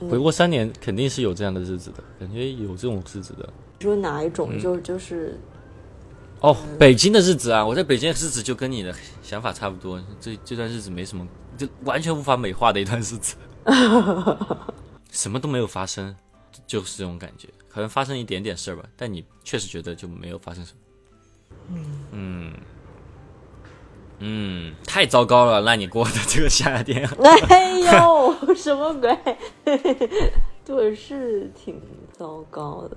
[0.08, 3.46] 回过三年，肯定是有这样的日子的，感觉有这种日子的。
[3.80, 4.58] 说哪一种？
[4.58, 5.38] 就就是。
[6.40, 10.00] 哦，北京的日子啊，我在北京的日子就跟你的想法差不多。
[10.20, 11.26] 这这段日子没什么，
[11.56, 13.36] 就完全无法美化的一段日子，
[15.10, 16.14] 什么都没有发生，
[16.66, 17.48] 就是这种感觉。
[17.68, 20.78] 可能发生一点点事儿吧，但你确实觉得就没有发生什么。
[21.70, 22.52] 嗯嗯
[24.20, 27.08] 嗯，太糟糕了，那你过的这个夏天。
[27.50, 29.16] 哎呦，什么鬼？
[30.64, 31.80] 对，是挺
[32.12, 32.96] 糟糕的。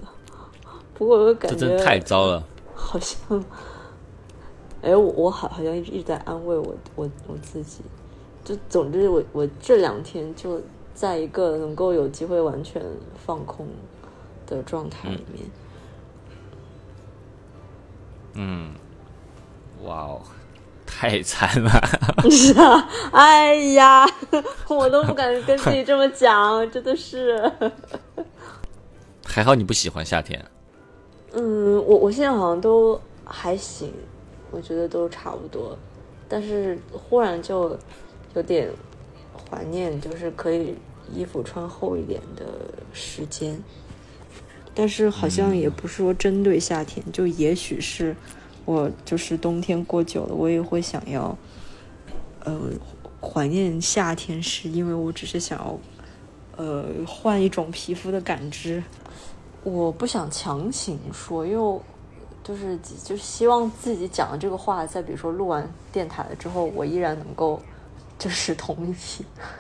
[0.94, 2.44] 不过我感觉这真太糟了。
[2.82, 3.46] 好像，
[4.82, 7.82] 哎，我我好好像一直一直在安慰我我我自己，
[8.44, 10.62] 就总之我我这两天就
[10.94, 12.84] 在一个能够有机会完全
[13.26, 13.68] 放空
[14.46, 15.46] 的状态里面。
[18.34, 18.74] 嗯，
[19.84, 20.22] 哇哦，
[20.86, 21.70] 太惨了！
[22.30, 24.06] 是啊，哎呀，
[24.68, 27.52] 我都不敢跟自己这么讲，真的是。
[29.26, 30.46] 还好你不喜欢夏天。
[31.34, 33.94] 嗯，我我现在好像都还行，
[34.52, 35.78] 我觉得都差不多，
[36.28, 37.78] 但是忽然就
[38.34, 38.70] 有点
[39.34, 40.76] 怀念，就是可以
[41.14, 42.46] 衣服穿厚一点的
[42.92, 43.58] 时间。
[44.74, 48.16] 但是好像也不是说针对夏天，就也许是
[48.66, 51.38] 我就是冬天过久了，我也会想要
[52.44, 52.60] 呃
[53.22, 55.80] 怀念夏天，是因为我只是想要
[56.58, 58.84] 呃换一种皮肤的感知。
[59.64, 61.80] 我不想强行说，因为
[62.44, 67.62] 就是就是希望自己讲的这个话，在比如说录完电台了之后，我依然能够
[68.18, 68.96] 就是同意，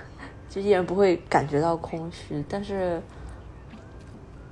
[0.49, 2.43] 就依然不会感觉到空虚。
[2.49, 2.99] 但是，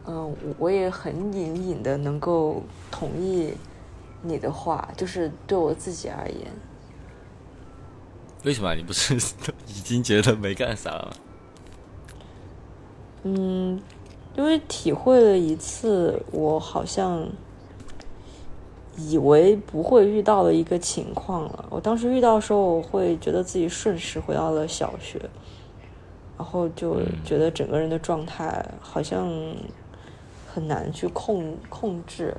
[0.06, 2.62] 嗯，我也很隐隐的能够
[2.92, 3.52] 同意
[4.22, 6.52] 你的话，就是对我自己而言。
[8.44, 9.16] 为什么你不是
[9.66, 11.18] 已经觉得没干啥了？
[13.24, 13.82] 嗯。
[14.36, 17.28] 因为体会了一次，我好像
[18.96, 21.66] 以为不会遇到的一个情况了。
[21.70, 25.20] 我当时遇到的时候，我会觉得自己瞬时回到了小学，
[26.38, 29.30] 然后就觉得整个人的状态好像
[30.54, 32.36] 很难去控控制。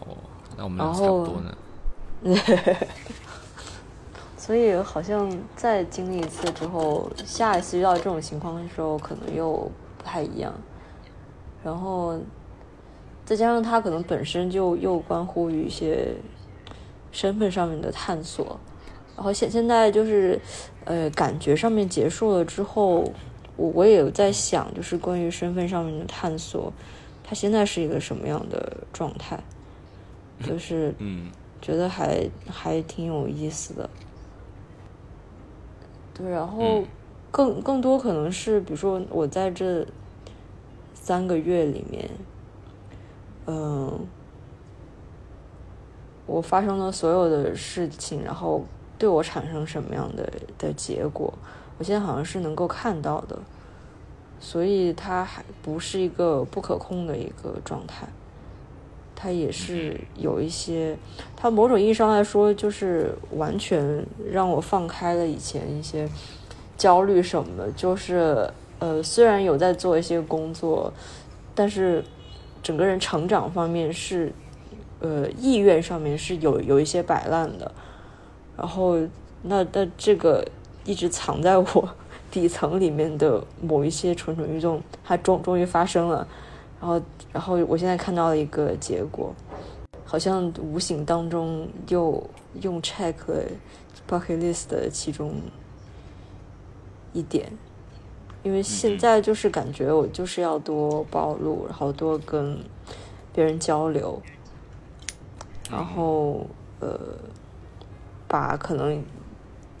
[0.00, 0.16] 哦，
[0.56, 1.56] 那我们俩差不多呢。
[4.36, 10.52] 所以好像再经历一次之后，下一次遇到这种情况的时候，可能又不太一样。
[11.66, 12.16] 然后
[13.24, 16.14] 再加上他可能本身就又关乎于一些
[17.10, 18.56] 身份上面的探索。
[19.16, 20.40] 然后现现在就是
[20.84, 23.10] 呃感觉上面结束了之后，
[23.56, 26.72] 我我也有在想，就是关于身份上面的探索，
[27.24, 29.42] 他现在是一个什么样的状态？
[30.44, 33.90] 就 是嗯，觉得还还挺有意思的。
[36.14, 36.84] 对，然后
[37.32, 39.84] 更更多可能是，比如说我在这
[41.06, 42.10] 三个月里面，
[43.46, 43.96] 嗯，
[46.26, 48.64] 我发生了所有的事情，然后
[48.98, 50.28] 对我产生什么样的
[50.58, 51.32] 的结果，
[51.78, 53.38] 我现在好像是能够看到的，
[54.40, 58.08] 所以它还不是一个不可控的一个状态，
[59.14, 60.96] 它也是有一些。
[61.36, 66.08] 它某种意义上来说，就是完全让我放开了以前一些
[66.76, 67.70] 焦虑什么的。
[67.70, 70.92] 就是呃，虽然有在做一些工作，
[71.54, 72.04] 但是
[72.62, 74.32] 整个人成长方面是
[75.00, 77.72] 呃意愿上面是有有一些摆烂的。
[78.56, 78.98] 然后
[79.42, 80.46] 那那这个
[80.84, 81.88] 一直藏在我
[82.30, 86.26] 底层里面的某一些蠢蠢欲动，它终终于发生了。
[86.80, 87.00] 然后
[87.32, 89.34] 然后我现在看到了一个结果。
[90.08, 92.22] 好像无形当中又
[92.62, 93.42] 用 check 了
[94.08, 95.34] bucket list 的其中
[97.12, 97.50] 一点，
[98.46, 102.56] 因为现在就是感觉我就是要多暴露，然后多跟
[103.34, 104.22] 别人交流，
[105.68, 106.46] 然后
[106.78, 106.96] 呃，
[108.28, 109.02] 把可能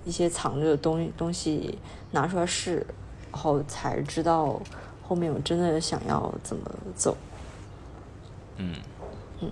[0.04, 1.78] 一些藏着的东东西
[2.10, 2.84] 拿出来试，
[3.30, 4.60] 然后才知道
[5.06, 7.16] 后面我真的想要怎么走。
[8.56, 8.74] 嗯
[9.42, 9.48] 嗯。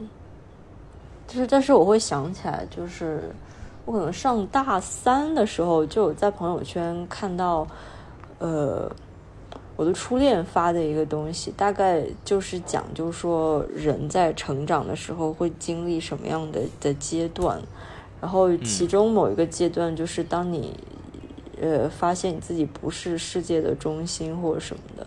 [1.29, 3.33] 就是，但是我会想起来，就是
[3.85, 7.65] 我可能上大三的时候，就有在朋友圈看到，
[8.39, 8.91] 呃，
[9.77, 17.61] 我的初恋发的一个东西，大概就是讲，就是说人在成长的时候会经历什么样的的阶段，
[18.21, 20.79] 然后其中某一个阶段就是当你
[21.61, 25.07] 呃发现你自己不是世界的中心或者什么的，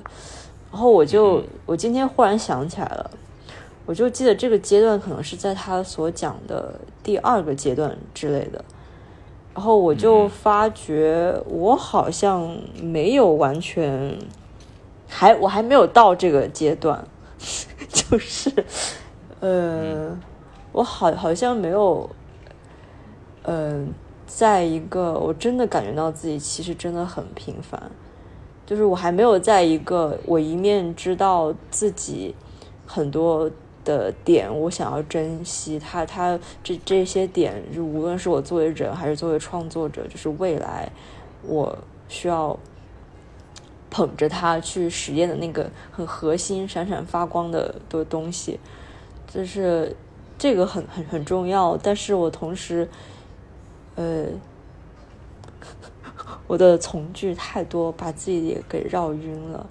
[0.71, 3.11] 然后我就我今天忽然想起来了。
[3.85, 8.65] 我就记得这个阶段可能是在他所讲的第二个阶段之类的，
[9.57, 14.15] 然后我就发觉我好像没有完全，
[15.07, 17.03] 还我还没有到这个阶段，
[17.89, 18.51] 就是，
[19.39, 20.15] 呃，
[20.71, 22.07] 我好好像没有，
[23.45, 23.91] 嗯，
[24.27, 27.81] 在一个我真的感觉到自己其实真的很平凡，
[28.63, 32.35] 就是我还没有在一个我一面知道自己
[32.85, 33.49] 很多。
[33.87, 40.91] 的点，我想要珍惜它，它这这些点，就无论是我作为人还是作为创作者，就是未来
[41.41, 41.77] 我
[42.09, 42.59] 需要
[43.89, 48.59] 捧着它去实验的那个很核心、闪闪发光的的东西，
[49.25, 49.95] 就是
[50.37, 51.77] 这个很很很重要。
[51.77, 52.89] 但是我同时，
[53.95, 54.25] 呃，
[56.45, 59.65] 我的从句太多，把自己也给绕晕了。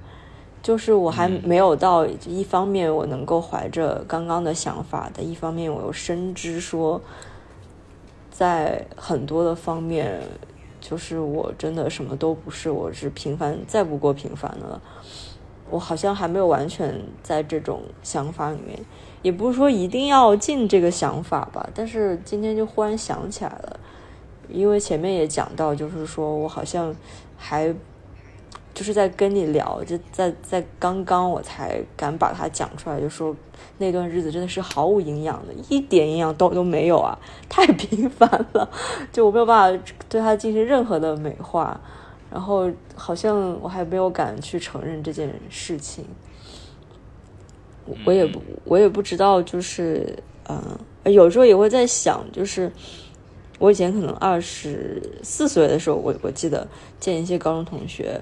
[0.66, 7.00] 就是我还没有到一方面我能够怀着刚刚的想法的，一方面我又深知说，
[8.32, 10.20] 在很多的方面，
[10.80, 14.82] 就是我真的什么都不是，我是平凡再不过平凡的了。
[15.70, 18.76] 我好像还没有完全在这种想法里面，
[19.22, 21.64] 也不是说一定要进这个想法吧。
[21.72, 23.78] 但是今天就忽然想起来了，
[24.48, 26.92] 因为前面也讲到，就是说我好像
[27.36, 27.72] 还。
[28.76, 33.34] 就是在跟你聊，就在在刚刚我才敢把它讲出来，就说
[33.78, 38.68] 那段日子真的是毫无营养的，一点营养都都没有啊，太平凡了，
[39.10, 41.80] 就我没有办法对它进行任何的美化，
[42.30, 46.04] 然后好像我还没有敢去承认这件事情，
[48.04, 50.18] 我也不我也不知道，就是
[50.50, 52.70] 嗯，有时候也会在想，就是
[53.58, 56.68] 我以前可能二十四岁的时候，我我记得
[57.00, 58.20] 见一些高中同学。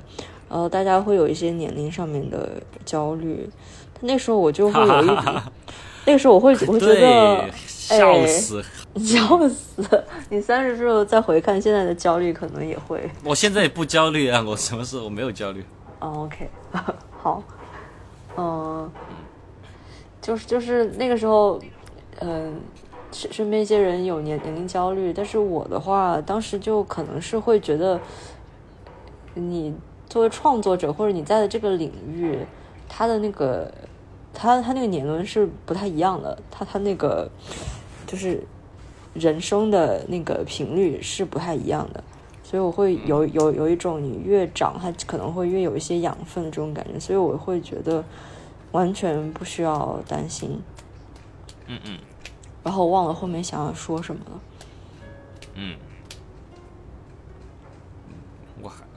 [0.55, 2.49] 然后大家会有一些年龄上面的
[2.85, 3.51] 焦虑，
[4.03, 5.43] 那时候我就会有一 点，
[6.07, 8.65] 那个时候我会 我会觉得笑死，
[8.95, 10.05] 笑死！
[10.31, 13.11] 你三十岁后再回看现在的焦虑，可能也会。
[13.25, 15.65] 我现在也不焦虑啊，我什么事我没有焦虑。
[15.99, 16.49] 哦，OK，
[17.21, 17.43] 好，
[18.37, 18.89] 嗯，
[20.23, 21.61] 就是就是那个时候，
[22.21, 22.61] 嗯，
[23.11, 28.01] 身身边一些人有年年龄焦虑，但是我的话，当时就可能是会觉得，
[29.35, 29.75] 你
[30.15, 32.39] 作为创作者或者你在的这个领域，
[32.89, 33.69] 他的那个
[34.33, 37.29] 他他那个年轮是不太一样的，他他那个
[38.07, 38.41] 就是
[39.13, 42.05] 人生的那个频率是不太一样的，
[42.45, 48.05] 所以我会有有有一种你越长，它可能会越有一些养分的这种感觉，所以我会觉得
[48.71, 50.63] 完全不需要担心。
[51.67, 51.99] 嗯嗯
[52.63, 54.41] 然后我忘了后面想要说什么了。
[55.55, 55.75] 嗯，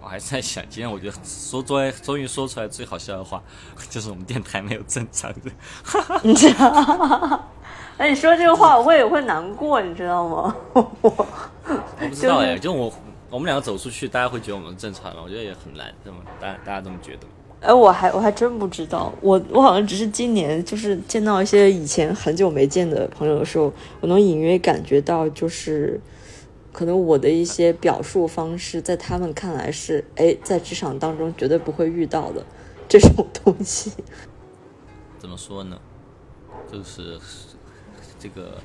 [0.07, 3.43] 我还在想，今天我觉得 说终于终于说出来最好笑的话，
[3.91, 5.51] 就是我们电台没有正常的。
[6.23, 7.43] 你知道？
[7.97, 10.55] 哎，你说这个话我会我会难过，你知道吗？
[10.71, 12.89] 我 我不知道哎，就我
[13.29, 15.19] 我们两个走出去，大家会觉得我们正常吗？
[15.25, 17.27] 我觉得也很难，这么大大家这么觉得。
[17.59, 25.99] 哎，我还我还真不知道，我我好像只是今年就是见到一些以前很久没见的朋友的时候，我能隐约感觉到，就是
[26.77, 32.45] 可能我的一些表述方式，在他们看来是哎，在职场当中绝对不会遇到的
[32.87, 33.91] 这种东西。
[35.17, 35.75] 怎么说呢？
[36.71, 37.17] 就是
[38.19, 38.59] 这个，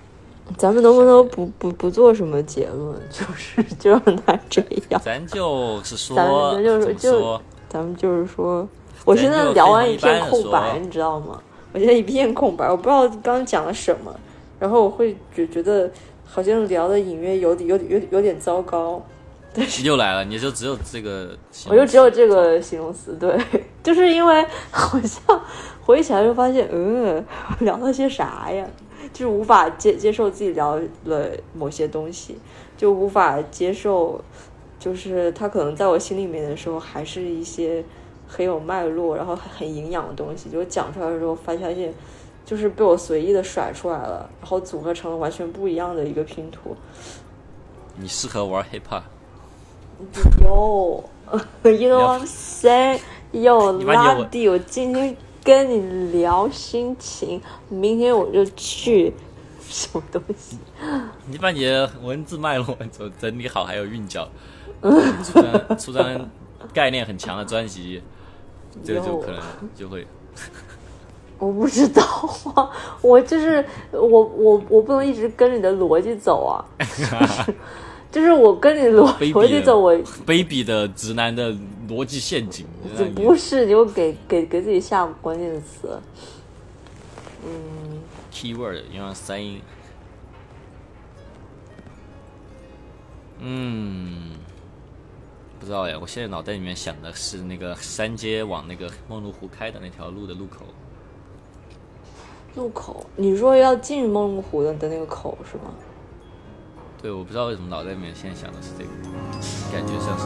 [0.58, 5.00] 咱们能不能不不不做什么结论， 就是就让他这样？
[5.02, 7.40] 咱就是说，咱咱就是就
[7.70, 8.68] 咱们就是说，
[9.06, 11.42] 我现在聊完一片空白，你知道吗？
[11.72, 14.14] 我现在一片空白，我不知道刚刚讲了什么，
[14.60, 15.90] 然后我会觉觉得
[16.34, 19.04] 好像聊的隐约有点有点有点有点糟糕，
[19.84, 23.38] 又来了，你就只有这个形我容词，就只有这个形容词，对，
[23.84, 25.42] 就是因为好像
[25.84, 27.22] 回忆起来就发现，嗯，
[27.60, 28.66] 聊了些啥呀？
[29.12, 32.38] 就是无法接接受自己聊了某些东西，
[32.78, 34.18] 就无法接受，
[34.78, 37.84] 就是他可能在我心里面的时候，还是一些
[38.26, 40.48] 很有脉络，然后很很营养的东西。
[40.48, 41.92] 就讲出来的时候，发现
[42.52, 46.76] 就是被我随意的甩出来了，然后组合成了完全不一样的一个拼图。
[47.96, 49.04] 你适合玩 hiphop。
[50.38, 51.04] Yo,
[51.64, 53.00] you know what I'm saying?
[53.30, 59.14] 你的 Lady，我今天跟你聊心情，明天我就去
[59.66, 60.58] 什么东西？
[61.26, 64.28] 你把你的文字脉络整整理好，还有韵脚，
[65.24, 66.30] 出张出张
[66.74, 68.02] 概念很强的专辑，
[68.84, 69.40] 这个就可能
[69.74, 70.06] 就会
[71.42, 72.00] 我不知道
[72.54, 72.70] 啊，
[73.02, 77.54] 我就是我我我不能一直跟你的逻辑走啊， 就是
[78.12, 79.92] 就是我跟你逻辑走，我
[80.24, 81.52] 卑鄙的直男的
[81.88, 82.64] 逻辑陷阱。
[82.96, 85.98] 这不是你又给给给自己下关键词，
[87.44, 87.98] 嗯。
[88.32, 89.60] keyword 用三音。
[93.40, 94.30] 嗯，
[95.58, 100.64] 不知道呀，我现在脑袋里面想的是那个三街往那个梦露湖开的那条路的路口。
[102.54, 105.72] 路口，你说要进梦龙湖的的那个口是吗？
[107.00, 108.90] 对，我不知道为什么脑袋里面现在想的是这个，
[109.72, 110.24] 感觉像是。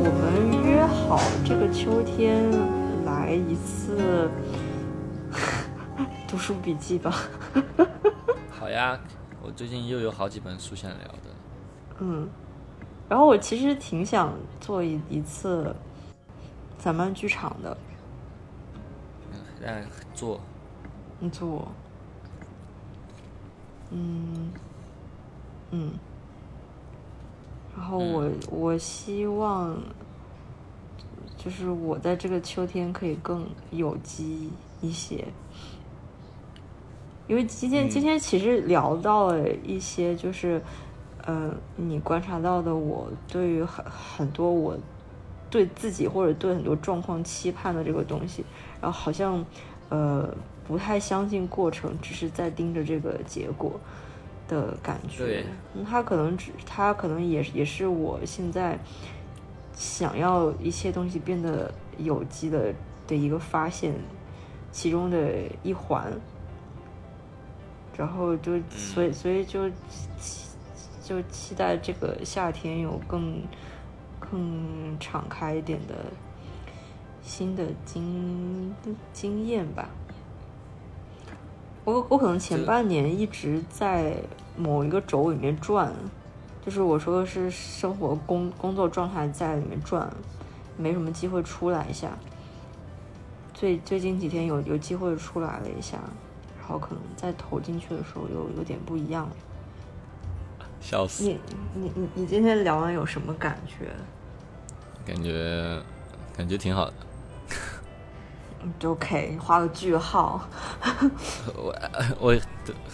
[0.00, 2.48] 我们约好这个秋天
[3.04, 4.30] 来一次
[6.28, 7.14] 读书笔记吧。
[8.48, 8.98] 好呀，
[9.48, 11.22] 我最近又有好几本书想聊的。
[12.00, 12.28] 嗯，
[13.08, 15.74] 然后我其实挺想做一一次
[16.76, 17.74] 咱们剧场的，
[19.64, 20.38] 嗯做。
[21.18, 21.66] 你做，
[23.90, 24.52] 嗯
[25.70, 25.92] 嗯，
[27.74, 29.80] 然后我、我希望
[31.38, 34.50] 就是我在这个秋天可以更有机
[34.82, 35.26] 一些，
[37.28, 40.60] 因为今天、嗯今天其实聊到了一些就是，
[41.26, 44.76] 嗯、你观察到的我对于很很多我
[45.50, 48.42] 对自己或者对很多状况期盼的这个东西，
[48.80, 49.44] 然后好像
[49.90, 50.26] 呃
[50.66, 53.78] 不太相信过程，只是在盯着这个结果
[54.48, 55.44] 的感觉对。
[55.74, 58.78] 嗯他可能只他可能也也是我现在
[59.74, 62.72] 想要一切东西变得有机的
[63.06, 63.92] 的一个发现
[64.72, 65.18] 其中的
[65.62, 66.10] 一环。
[67.98, 69.68] 然后就所以所以就
[70.18, 70.46] 期
[71.02, 73.42] 就期待这个夏天有更
[74.20, 75.94] 更敞开一点的
[77.20, 78.72] 新的经
[79.12, 79.90] 经验吧。
[81.84, 84.14] 我我可能前半年一直在
[84.56, 85.92] 某一个轴里面转，
[86.64, 90.08] 就是我说的是生活工工作状态在里面转，
[90.76, 92.10] 没什么机会出来一下。
[93.54, 96.06] 最最近几天有有机会出来了一下，然
[96.68, 99.28] 后可能再投进去的时候又有点不一样。
[100.80, 101.24] 笑死！
[101.24, 101.38] 你
[101.74, 103.90] 你你你今天聊完有什么感觉？
[105.04, 105.80] 感觉
[106.36, 106.92] 感觉挺好的。
[108.78, 110.48] 就 OK，画个句号。
[111.56, 111.74] 我
[112.20, 112.36] 我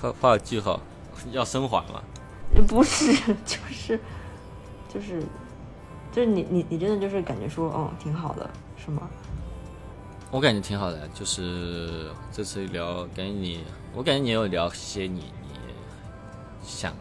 [0.00, 0.80] 画画个句号，
[1.32, 2.02] 要升华吗？
[2.68, 3.12] 不是，
[3.44, 4.00] 就是
[4.88, 5.22] 就是
[6.12, 9.08] 就是你你你真的就是感觉说，嗯，挺好的，是吗？
[10.34, 13.60] 我感觉挺好的，就是这次聊，感觉你，
[13.94, 15.48] 我感觉你有聊些你你
[16.60, 16.92] 想，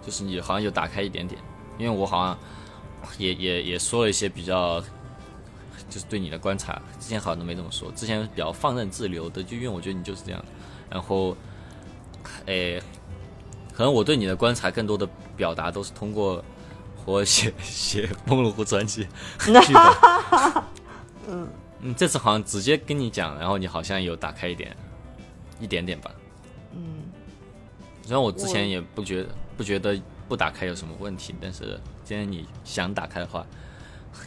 [0.00, 1.38] 就是你好像有打开一点点，
[1.76, 2.38] 因为我好像
[3.18, 4.80] 也也也说了一些比较，
[5.90, 10.46] 就是对你的观察，之前好像都没这么说，之前比较放任自流的，就因为我觉得你就是这样的，
[10.88, 11.36] 然后，
[12.46, 12.82] 诶，
[13.74, 15.06] 可能我对你的观察更多的
[15.36, 16.42] 表达都是通过
[17.04, 19.06] 我 写写《梦龙湖传奇》
[19.66, 20.64] 剧本
[21.28, 21.46] 嗯。
[21.82, 24.76] 嗯，这次好像直接跟你讲，然后你好像有打开一点，
[25.58, 26.10] 一点点吧。
[26.74, 27.04] 嗯，
[28.02, 29.24] 虽然我之前也不觉
[29.56, 29.98] 不觉得
[30.28, 33.46] 不打开有什么问题，但是今天你想打开的话，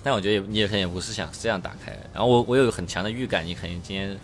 [0.02, 1.92] 但我觉得你也肯定也不是想这样打开。
[2.12, 4.18] 然后我我有很强的预感，你肯定今天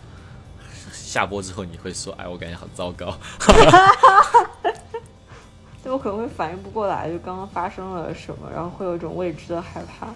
[0.92, 3.16] 下播之后你会说，哎，我感觉好糟糕。
[5.82, 10.08] 对我可能会反应不过来，就刚刚发生了什么，然后会有一种未知的害怕，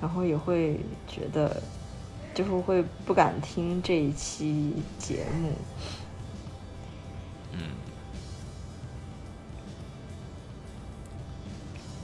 [0.00, 1.62] 然后也会觉得。
[2.34, 5.52] 就是会不敢听这一期节目。
[7.52, 7.60] 嗯，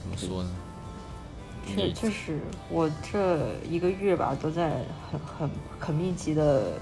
[0.01, 0.49] 怎么说呢？
[1.65, 2.39] 确确实，
[2.69, 5.49] 我这一个月吧，都在很很
[5.79, 6.79] 很密集的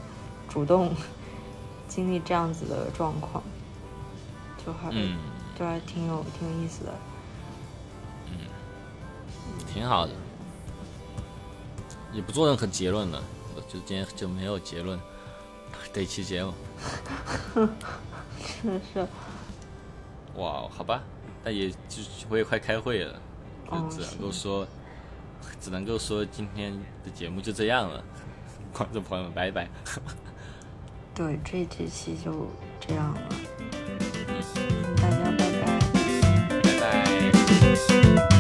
[0.48, 0.94] 主动
[1.88, 3.42] 经历这样子的状况，
[4.64, 4.92] 就还
[5.58, 6.94] 就还挺有挺有意思的。
[8.28, 8.38] 嗯，
[9.74, 10.14] 挺好的，
[12.14, 13.24] 也不做任何结论了。
[13.68, 15.00] 就今天就没有结论，
[15.94, 16.54] 得期节目，
[18.40, 19.08] 是是。
[20.36, 21.02] 哇，好吧，
[21.44, 23.20] 但也就我也快开会了，
[23.72, 24.68] 就只能够说，
[25.60, 26.74] 只能够说今天
[27.04, 28.04] 的节目就这样了，
[28.74, 29.70] 观众朋友们，拜拜。
[31.14, 33.22] 对，这几期就这样了，
[34.98, 35.80] 大家拜拜。
[36.62, 36.80] 拜
[38.28, 38.35] 拜。